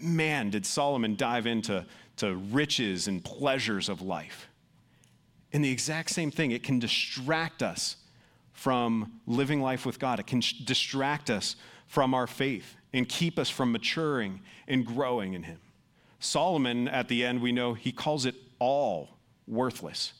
man, 0.00 0.50
did 0.50 0.66
Solomon 0.66 1.16
dive 1.16 1.46
into 1.46 1.86
to 2.16 2.34
riches 2.34 3.08
and 3.08 3.24
pleasures 3.24 3.88
of 3.88 4.02
life. 4.02 4.48
And 5.52 5.64
the 5.64 5.70
exact 5.70 6.10
same 6.10 6.30
thing, 6.30 6.50
it 6.50 6.62
can 6.62 6.78
distract 6.78 7.62
us 7.62 7.96
from 8.52 9.20
living 9.26 9.62
life 9.62 9.86
with 9.86 9.98
God. 9.98 10.18
It 10.18 10.26
can 10.26 10.42
distract 10.64 11.30
us 11.30 11.56
from 11.88 12.14
our 12.14 12.26
faith 12.26 12.76
and 12.92 13.08
keep 13.08 13.38
us 13.38 13.50
from 13.50 13.72
maturing 13.72 14.40
and 14.68 14.86
growing 14.86 15.34
in 15.34 15.42
Him. 15.42 15.58
Solomon, 16.20 16.88
at 16.88 17.08
the 17.08 17.24
end, 17.24 17.40
we 17.40 17.52
know 17.52 17.74
he 17.74 17.92
calls 17.92 18.26
it 18.26 18.34
all 18.58 19.18
worthless, 19.46 20.12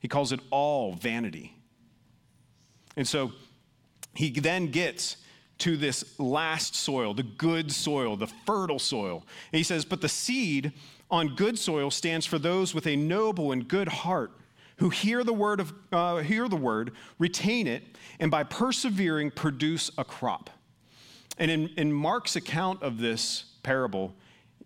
he 0.00 0.08
calls 0.08 0.32
it 0.32 0.40
all 0.50 0.94
vanity. 0.94 1.56
And 2.96 3.06
so 3.06 3.32
he 4.14 4.30
then 4.30 4.66
gets 4.66 5.16
to 5.58 5.76
this 5.76 6.18
last 6.18 6.74
soil, 6.74 7.14
the 7.14 7.22
good 7.22 7.70
soil, 7.70 8.16
the 8.16 8.26
fertile 8.26 8.78
soil. 8.78 9.24
And 9.52 9.58
he 9.58 9.62
says, 9.62 9.84
But 9.84 10.00
the 10.00 10.08
seed 10.08 10.72
on 11.10 11.34
good 11.34 11.58
soil 11.58 11.90
stands 11.90 12.26
for 12.26 12.38
those 12.38 12.74
with 12.74 12.86
a 12.86 12.96
noble 12.96 13.52
and 13.52 13.66
good 13.66 13.88
heart 13.88 14.32
who 14.78 14.88
hear 14.88 15.22
the 15.22 15.32
word 15.32 15.60
of 15.60 15.74
uh, 15.92 16.16
hear 16.18 16.48
the 16.48 16.56
word, 16.56 16.92
retain 17.18 17.66
it, 17.66 17.82
and 18.18 18.30
by 18.30 18.42
persevering 18.42 19.30
produce 19.30 19.90
a 19.98 20.04
crop. 20.04 20.50
And 21.40 21.50
in, 21.50 21.68
in 21.78 21.92
Mark's 21.92 22.36
account 22.36 22.82
of 22.82 22.98
this 22.98 23.46
parable, 23.62 24.14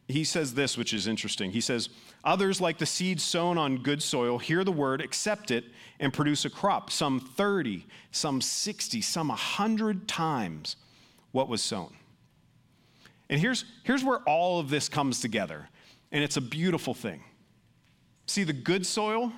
he 0.08 0.24
says 0.24 0.54
this, 0.54 0.76
which 0.76 0.92
is 0.92 1.06
interesting. 1.06 1.52
He 1.52 1.60
says, 1.60 1.88
Others, 2.24 2.60
like 2.60 2.78
the 2.78 2.86
seed 2.86 3.20
sown 3.20 3.56
on 3.56 3.78
good 3.78 4.02
soil, 4.02 4.38
hear 4.38 4.64
the 4.64 4.72
word, 4.72 5.00
accept 5.00 5.50
it, 5.50 5.64
and 6.00 6.12
produce 6.12 6.44
a 6.44 6.50
crop, 6.50 6.90
some 6.90 7.20
30, 7.20 7.86
some 8.10 8.40
60, 8.40 9.00
some 9.00 9.28
100 9.28 10.08
times 10.08 10.76
what 11.30 11.48
was 11.48 11.62
sown. 11.62 11.94
And 13.30 13.40
here's, 13.40 13.64
here's 13.84 14.02
where 14.02 14.18
all 14.20 14.58
of 14.58 14.68
this 14.68 14.88
comes 14.88 15.20
together, 15.20 15.68
and 16.12 16.24
it's 16.24 16.36
a 16.36 16.40
beautiful 16.40 16.92
thing. 16.92 17.22
See, 18.26 18.42
the 18.42 18.52
good 18.52 18.84
soil, 18.84 19.32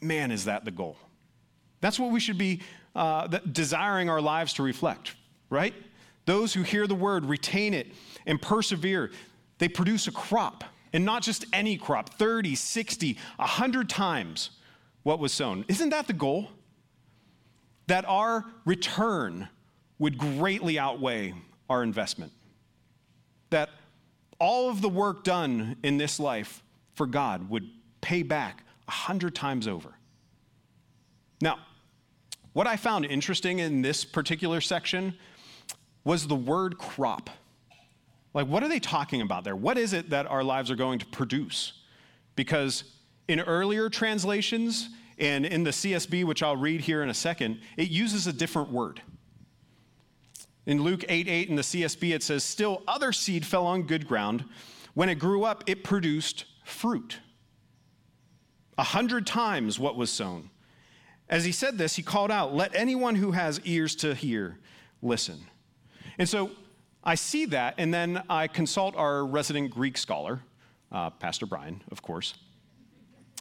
man, 0.00 0.30
is 0.30 0.44
that 0.44 0.64
the 0.64 0.70
goal? 0.70 0.96
That's 1.80 1.98
what 1.98 2.12
we 2.12 2.20
should 2.20 2.38
be 2.38 2.60
uh, 2.94 3.26
desiring 3.26 4.08
our 4.08 4.20
lives 4.20 4.52
to 4.54 4.62
reflect, 4.62 5.14
right? 5.50 5.74
Those 6.24 6.54
who 6.54 6.62
hear 6.62 6.86
the 6.86 6.94
word, 6.94 7.26
retain 7.26 7.74
it, 7.74 7.88
and 8.24 8.40
persevere, 8.40 9.10
they 9.58 9.68
produce 9.68 10.06
a 10.06 10.12
crop, 10.12 10.64
and 10.92 11.04
not 11.04 11.22
just 11.22 11.44
any 11.52 11.76
crop 11.76 12.14
30, 12.14 12.54
60, 12.54 13.18
100 13.36 13.88
times 13.88 14.50
what 15.02 15.18
was 15.18 15.32
sown. 15.32 15.64
Isn't 15.68 15.90
that 15.90 16.06
the 16.06 16.12
goal? 16.12 16.48
That 17.86 18.04
our 18.06 18.44
return 18.64 19.48
would 19.98 20.16
greatly 20.16 20.78
outweigh 20.78 21.34
our 21.68 21.82
investment. 21.82 22.32
That 23.50 23.70
all 24.38 24.70
of 24.70 24.80
the 24.80 24.88
work 24.88 25.24
done 25.24 25.76
in 25.82 25.98
this 25.98 26.18
life 26.18 26.62
for 26.94 27.06
God 27.06 27.50
would 27.50 27.68
pay 28.00 28.22
back 28.22 28.64
a 28.88 28.92
hundred 28.92 29.34
times 29.34 29.68
over. 29.68 29.90
Now, 31.40 31.58
what 32.52 32.66
I 32.66 32.76
found 32.76 33.04
interesting 33.04 33.58
in 33.58 33.82
this 33.82 34.04
particular 34.04 34.60
section 34.60 35.14
was 36.04 36.26
the 36.26 36.36
word 36.36 36.78
crop. 36.78 37.30
Like, 38.32 38.46
what 38.46 38.62
are 38.62 38.68
they 38.68 38.78
talking 38.78 39.20
about 39.22 39.44
there? 39.44 39.56
What 39.56 39.76
is 39.76 39.92
it 39.92 40.10
that 40.10 40.26
our 40.26 40.42
lives 40.42 40.70
are 40.70 40.76
going 40.76 40.98
to 41.00 41.06
produce? 41.06 41.72
Because 42.36 42.84
in 43.28 43.40
earlier 43.40 43.88
translations 43.88 44.88
and 45.18 45.44
in 45.44 45.64
the 45.64 45.70
CSB, 45.70 46.24
which 46.24 46.42
I'll 46.42 46.56
read 46.56 46.80
here 46.80 47.02
in 47.02 47.10
a 47.10 47.14
second, 47.14 47.60
it 47.76 47.90
uses 47.90 48.26
a 48.26 48.32
different 48.32 48.70
word. 48.70 49.02
In 50.66 50.82
Luke 50.82 51.04
8 51.08 51.28
8 51.28 51.48
in 51.48 51.56
the 51.56 51.62
CSB, 51.62 52.14
it 52.14 52.22
says, 52.22 52.44
Still 52.44 52.82
other 52.86 53.12
seed 53.12 53.44
fell 53.44 53.66
on 53.66 53.82
good 53.82 54.06
ground. 54.06 54.44
When 54.94 55.08
it 55.08 55.16
grew 55.16 55.44
up, 55.44 55.64
it 55.66 55.84
produced 55.84 56.44
fruit. 56.64 57.18
A 58.78 58.82
hundred 58.82 59.26
times 59.26 59.78
what 59.78 59.96
was 59.96 60.10
sown. 60.10 60.50
As 61.28 61.44
he 61.44 61.52
said 61.52 61.78
this, 61.78 61.96
he 61.96 62.02
called 62.02 62.30
out, 62.30 62.54
Let 62.54 62.74
anyone 62.74 63.16
who 63.16 63.32
has 63.32 63.60
ears 63.64 63.94
to 63.96 64.14
hear 64.14 64.58
listen. 65.02 65.40
And 66.20 66.28
so 66.28 66.50
I 67.02 67.14
see 67.14 67.46
that, 67.46 67.76
and 67.78 67.94
then 67.94 68.22
I 68.28 68.46
consult 68.46 68.94
our 68.94 69.24
resident 69.24 69.70
Greek 69.70 69.96
scholar, 69.96 70.42
uh, 70.92 71.08
Pastor 71.08 71.46
Brian, 71.46 71.80
of 71.90 72.02
course. 72.02 72.34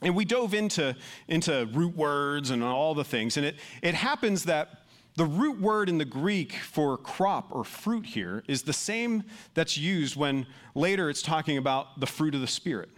And 0.02 0.16
we 0.16 0.24
dove 0.24 0.54
into, 0.54 0.96
into 1.28 1.68
root 1.74 1.98
words 1.98 2.52
and 2.52 2.64
all 2.64 2.96
the 2.96 3.04
things. 3.04 3.36
And 3.36 3.46
it, 3.46 3.58
it 3.82 3.96
happens 3.96 4.46
that 4.46 4.86
the 5.18 5.26
root 5.26 5.60
word 5.60 5.90
in 5.90 5.98
the 5.98 6.06
Greek 6.06 6.54
for 6.54 6.98
crop 6.98 7.54
or 7.54 7.66
fruit 7.66 8.06
here 8.06 8.46
is 8.48 8.62
the 8.62 8.72
same 8.72 9.26
that's 9.56 9.78
used 9.78 10.16
when 10.16 10.48
later 10.74 11.10
it's 11.10 11.22
talking 11.22 11.58
about 11.58 12.00
the 12.00 12.08
fruit 12.08 12.34
of 12.34 12.40
the 12.40 12.48
Spirit. 12.48 12.92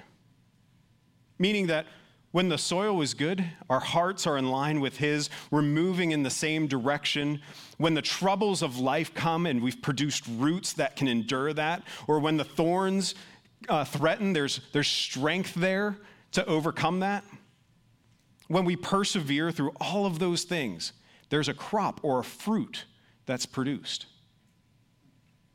Meaning 1.39 1.65
that 1.67 1.87
when 2.31 2.49
the 2.49 2.57
soil 2.57 3.01
is 3.01 3.13
good, 3.13 3.45
our 3.69 3.79
hearts 3.79 4.25
are 4.25 4.37
in 4.37 4.49
line 4.49 4.79
with 4.79 4.97
His, 4.97 5.29
we're 5.49 5.61
moving 5.61 6.11
in 6.11 6.23
the 6.23 6.29
same 6.29 6.67
direction. 6.67 7.41
When 7.77 7.93
the 7.93 8.01
troubles 8.01 8.61
of 8.61 8.77
life 8.77 9.13
come 9.13 9.45
and 9.45 9.61
we've 9.61 9.81
produced 9.81 10.25
roots 10.37 10.73
that 10.73 10.95
can 10.95 11.07
endure 11.07 11.51
that, 11.53 11.83
or 12.07 12.19
when 12.19 12.37
the 12.37 12.45
thorns 12.45 13.15
uh, 13.67 13.83
threaten, 13.83 14.33
there's, 14.33 14.61
there's 14.71 14.87
strength 14.87 15.53
there 15.55 15.97
to 16.31 16.45
overcome 16.45 17.01
that. 17.01 17.23
When 18.47 18.65
we 18.65 18.75
persevere 18.75 19.51
through 19.51 19.73
all 19.79 20.05
of 20.05 20.19
those 20.19 20.43
things, 20.43 20.93
there's 21.29 21.49
a 21.49 21.53
crop 21.53 21.99
or 22.03 22.19
a 22.19 22.23
fruit 22.23 22.85
that's 23.25 23.45
produced. 23.45 24.05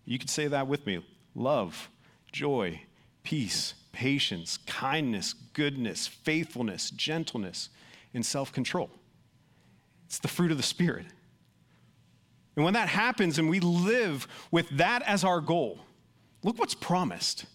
You 0.04 0.18
could 0.18 0.30
say 0.30 0.46
that 0.46 0.66
with 0.66 0.86
me 0.86 1.04
love, 1.34 1.90
joy, 2.32 2.80
peace, 3.22 3.74
patience, 3.96 4.58
kindness, 4.66 5.32
goodness, 5.54 6.06
faithfulness, 6.06 6.90
gentleness, 6.90 7.70
and 8.12 8.24
self 8.24 8.52
control. 8.52 8.90
It's 10.04 10.18
the 10.18 10.28
fruit 10.28 10.50
of 10.50 10.58
the 10.58 10.62
Spirit. 10.62 11.06
And 12.56 12.64
when 12.64 12.74
that 12.74 12.88
happens 12.88 13.38
and 13.38 13.48
we 13.48 13.58
live 13.58 14.28
with 14.50 14.68
that 14.76 15.02
as 15.02 15.24
our 15.24 15.40
goal, 15.40 15.80
look 16.44 16.58
what's 16.58 16.74
promised. 16.74 17.46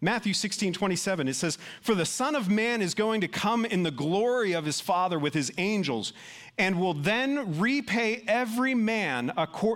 Matthew 0.00 0.32
16, 0.32 0.72
27, 0.72 1.28
it 1.28 1.34
says, 1.34 1.58
For 1.82 1.94
the 1.94 2.06
Son 2.06 2.34
of 2.34 2.48
Man 2.50 2.80
is 2.80 2.94
going 2.94 3.20
to 3.20 3.28
come 3.28 3.66
in 3.66 3.82
the 3.82 3.90
glory 3.90 4.54
of 4.54 4.64
his 4.64 4.80
Father 4.80 5.18
with 5.18 5.34
his 5.34 5.52
angels, 5.58 6.14
and 6.56 6.80
will 6.80 6.94
then 6.94 7.60
repay 7.60 8.24
every 8.26 8.74
man 8.74 9.30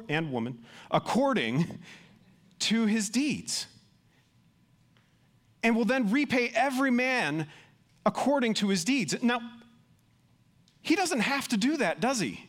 and 0.09 0.33
woman 0.33 0.64
according 0.90 1.78
to 2.61 2.87
his 2.87 3.11
deeds 3.11 3.66
and 5.62 5.77
will 5.77 5.85
then 5.85 6.11
repay 6.11 6.51
every 6.55 6.90
man 6.90 7.47
according 8.07 8.55
to 8.55 8.68
his 8.68 8.85
deeds. 8.85 9.21
Now, 9.23 9.40
he 10.83 10.97
doesn't 10.97 11.21
have 11.21 11.49
to 11.49 11.57
do 11.57 11.77
that, 11.79 12.01
does 12.01 12.21
he? 12.21 12.49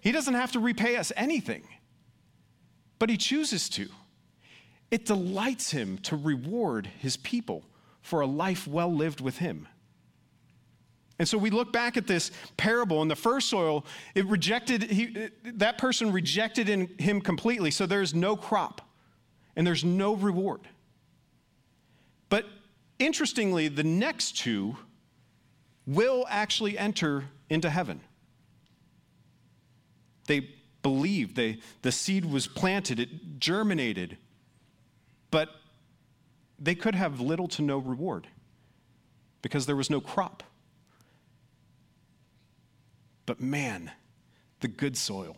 He 0.00 0.12
doesn't 0.12 0.34
have 0.34 0.52
to 0.52 0.60
repay 0.60 0.96
us 0.96 1.12
anything, 1.16 1.62
but 2.98 3.10
he 3.10 3.16
chooses 3.16 3.68
to. 3.70 3.88
It 4.90 5.04
delights 5.04 5.70
him 5.70 5.98
to 5.98 6.16
reward 6.16 6.86
his 6.98 7.16
people 7.16 7.64
for 8.00 8.20
a 8.20 8.26
life 8.26 8.66
well 8.66 8.92
lived 8.92 9.20
with 9.20 9.38
him. 9.38 9.68
And 11.18 11.28
so 11.28 11.36
we 11.36 11.50
look 11.50 11.70
back 11.70 11.98
at 11.98 12.06
this 12.06 12.30
parable, 12.56 13.02
and 13.02 13.10
the 13.10 13.16
first 13.16 13.50
soil, 13.50 13.84
it 14.14 14.24
rejected, 14.24 14.84
he, 14.84 15.28
that 15.44 15.76
person 15.76 16.12
rejected 16.12 16.66
him 16.98 17.20
completely, 17.20 17.70
so 17.70 17.84
there's 17.84 18.14
no 18.14 18.36
crop 18.36 18.80
and 19.54 19.66
there's 19.66 19.84
no 19.84 20.16
reward. 20.16 20.62
But 22.30 22.46
interestingly, 22.98 23.68
the 23.68 23.84
next 23.84 24.38
two 24.38 24.76
will 25.86 26.24
actually 26.30 26.78
enter 26.78 27.24
into 27.50 27.68
heaven. 27.68 28.00
They 30.26 30.48
believed, 30.82 31.36
they, 31.36 31.58
the 31.82 31.92
seed 31.92 32.24
was 32.24 32.46
planted, 32.46 32.98
it 32.98 33.40
germinated, 33.40 34.16
but 35.30 35.50
they 36.58 36.74
could 36.74 36.94
have 36.94 37.20
little 37.20 37.48
to 37.48 37.62
no 37.62 37.78
reward 37.78 38.28
because 39.42 39.66
there 39.66 39.76
was 39.76 39.90
no 39.90 40.00
crop. 40.00 40.42
But 43.26 43.40
man, 43.40 43.90
the 44.60 44.68
good 44.68 44.96
soil 44.96 45.36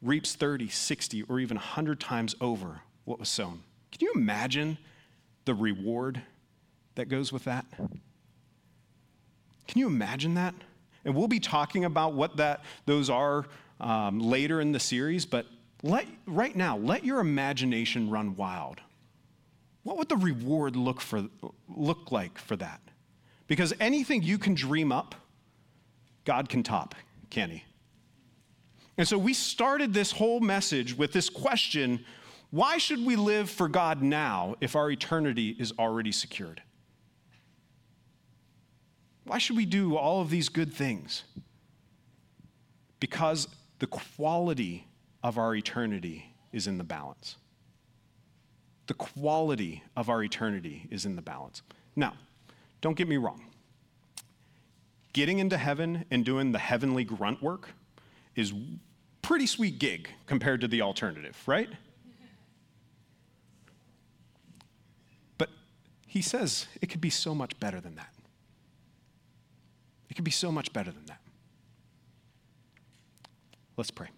reaps 0.00 0.34
30, 0.34 0.68
60, 0.68 1.22
or 1.22 1.40
even 1.40 1.56
100 1.56 2.00
times 2.00 2.34
over 2.40 2.80
what 3.04 3.18
was 3.18 3.28
sown. 3.28 3.62
Can 3.90 4.00
you 4.06 4.12
imagine 4.14 4.78
the 5.48 5.54
reward 5.54 6.20
that 6.94 7.08
goes 7.08 7.32
with 7.32 7.44
that? 7.44 7.64
Can 9.66 9.78
you 9.80 9.86
imagine 9.86 10.34
that? 10.34 10.54
And 11.06 11.14
we'll 11.14 11.26
be 11.26 11.40
talking 11.40 11.86
about 11.86 12.12
what 12.12 12.36
that 12.36 12.64
those 12.84 13.08
are 13.08 13.46
um, 13.80 14.20
later 14.20 14.60
in 14.60 14.72
the 14.72 14.78
series, 14.78 15.24
but 15.24 15.46
let, 15.82 16.06
right 16.26 16.54
now, 16.54 16.76
let 16.76 17.02
your 17.02 17.20
imagination 17.20 18.10
run 18.10 18.36
wild. 18.36 18.82
What 19.84 19.96
would 19.96 20.10
the 20.10 20.16
reward 20.16 20.76
look, 20.76 21.00
for, 21.00 21.24
look 21.66 22.12
like 22.12 22.36
for 22.36 22.56
that? 22.56 22.82
Because 23.46 23.72
anything 23.80 24.22
you 24.22 24.36
can 24.36 24.54
dream 24.54 24.92
up, 24.92 25.14
God 26.26 26.50
can 26.50 26.62
top, 26.62 26.94
can 27.30 27.48
He? 27.50 27.64
And 28.98 29.08
so 29.08 29.16
we 29.16 29.32
started 29.32 29.94
this 29.94 30.12
whole 30.12 30.40
message 30.40 30.98
with 30.98 31.12
this 31.12 31.30
question 31.30 32.04
Why 32.50 32.78
should 32.78 33.04
we 33.04 33.16
live 33.16 33.50
for 33.50 33.68
God 33.68 34.02
now 34.02 34.56
if 34.60 34.74
our 34.74 34.90
eternity 34.90 35.54
is 35.58 35.72
already 35.78 36.12
secured? 36.12 36.62
Why 39.24 39.38
should 39.38 39.56
we 39.56 39.66
do 39.66 39.96
all 39.96 40.22
of 40.22 40.30
these 40.30 40.48
good 40.48 40.72
things? 40.72 41.24
Because 43.00 43.48
the 43.78 43.86
quality 43.86 44.86
of 45.22 45.36
our 45.38 45.54
eternity 45.54 46.34
is 46.52 46.66
in 46.66 46.78
the 46.78 46.84
balance. 46.84 47.36
The 48.86 48.94
quality 48.94 49.82
of 49.96 50.08
our 50.08 50.22
eternity 50.22 50.88
is 50.90 51.04
in 51.04 51.14
the 51.14 51.22
balance. 51.22 51.60
Now, 51.94 52.14
don't 52.80 52.96
get 52.96 53.08
me 53.08 53.18
wrong. 53.18 53.44
Getting 55.12 55.38
into 55.40 55.58
heaven 55.58 56.06
and 56.10 56.24
doing 56.24 56.52
the 56.52 56.58
heavenly 56.58 57.04
grunt 57.04 57.42
work 57.42 57.70
is 58.34 58.54
pretty 59.20 59.46
sweet 59.46 59.78
gig 59.78 60.08
compared 60.26 60.60
to 60.62 60.68
the 60.68 60.80
alternative, 60.80 61.36
right? 61.46 61.68
But 65.36 65.50
he 66.08 66.22
says 66.22 66.66
it 66.80 66.88
could 66.88 67.00
be 67.00 67.10
so 67.10 67.34
much 67.34 67.58
better 67.60 67.80
than 67.80 67.94
that. 67.94 68.12
It 70.10 70.14
could 70.14 70.24
be 70.24 70.30
so 70.30 70.50
much 70.50 70.72
better 70.72 70.90
than 70.90 71.04
that. 71.06 71.20
Let's 73.76 73.90
pray. 73.90 74.08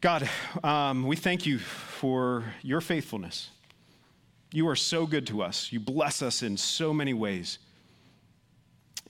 God, 0.00 0.28
um, 0.64 1.06
we 1.06 1.16
thank 1.16 1.44
you 1.44 1.58
for 1.58 2.44
your 2.62 2.80
faithfulness. 2.80 3.50
You 4.52 4.68
are 4.68 4.76
so 4.76 5.06
good 5.06 5.26
to 5.26 5.42
us. 5.42 5.72
You 5.72 5.80
bless 5.80 6.22
us 6.22 6.42
in 6.42 6.56
so 6.56 6.94
many 6.94 7.14
ways. 7.14 7.58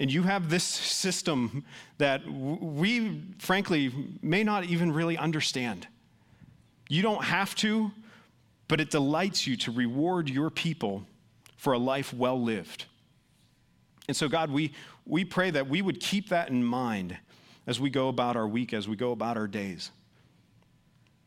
And 0.00 0.12
you 0.12 0.22
have 0.22 0.48
this 0.48 0.64
system 0.64 1.64
that 1.98 2.26
we, 2.26 3.22
frankly, 3.38 3.92
may 4.22 4.42
not 4.42 4.64
even 4.64 4.92
really 4.92 5.18
understand. 5.18 5.86
You 6.88 7.02
don't 7.02 7.24
have 7.24 7.54
to, 7.56 7.90
but 8.72 8.80
it 8.80 8.88
delights 8.88 9.46
you 9.46 9.54
to 9.54 9.70
reward 9.70 10.30
your 10.30 10.48
people 10.48 11.04
for 11.58 11.74
a 11.74 11.78
life 11.78 12.14
well 12.14 12.40
lived. 12.40 12.86
And 14.08 14.16
so, 14.16 14.30
God, 14.30 14.50
we, 14.50 14.72
we 15.04 15.26
pray 15.26 15.50
that 15.50 15.68
we 15.68 15.82
would 15.82 16.00
keep 16.00 16.30
that 16.30 16.48
in 16.48 16.64
mind 16.64 17.18
as 17.66 17.78
we 17.78 17.90
go 17.90 18.08
about 18.08 18.34
our 18.34 18.48
week, 18.48 18.72
as 18.72 18.88
we 18.88 18.96
go 18.96 19.12
about 19.12 19.36
our 19.36 19.46
days. 19.46 19.90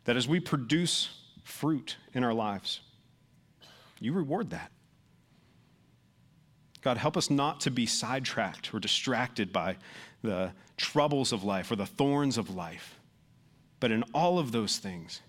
That 0.06 0.18
as 0.18 0.28
we 0.28 0.40
produce 0.40 1.22
fruit 1.44 1.98
in 2.16 2.24
our 2.24 2.34
lives, 2.34 2.80
you 4.00 4.12
reward 4.12 4.50
that. 4.50 4.72
God, 6.82 6.98
help 6.98 7.16
us 7.16 7.30
not 7.30 7.62
to 7.62 7.70
be 7.70 7.86
sidetracked 7.86 8.74
or 8.74 8.80
distracted 8.80 9.54
by 9.54 9.78
the 10.24 10.52
troubles 10.78 11.32
of 11.32 11.44
life 11.44 11.70
or 11.70 11.76
the 11.76 11.86
thorns 11.86 12.40
of 12.40 12.56
life. 12.56 13.00
But 13.80 13.92
in 13.92 14.04
all 14.16 14.40
of 14.40 14.52
those 14.52 14.80
things, 14.80 15.22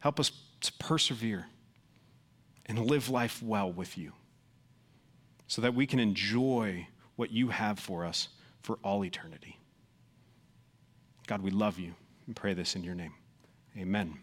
help 0.00 0.18
us 0.18 0.32
to 0.62 0.72
persevere 0.72 1.46
and 2.70 2.86
live 2.86 3.10
life 3.10 3.42
well 3.42 3.72
with 3.72 3.98
you 3.98 4.12
so 5.48 5.60
that 5.60 5.74
we 5.74 5.88
can 5.88 5.98
enjoy 5.98 6.86
what 7.16 7.32
you 7.32 7.48
have 7.48 7.80
for 7.80 8.06
us 8.06 8.28
for 8.62 8.78
all 8.84 9.04
eternity. 9.04 9.58
God, 11.26 11.42
we 11.42 11.50
love 11.50 11.80
you 11.80 11.94
and 12.28 12.36
pray 12.36 12.54
this 12.54 12.76
in 12.76 12.84
your 12.84 12.94
name. 12.94 13.12
Amen. 13.76 14.20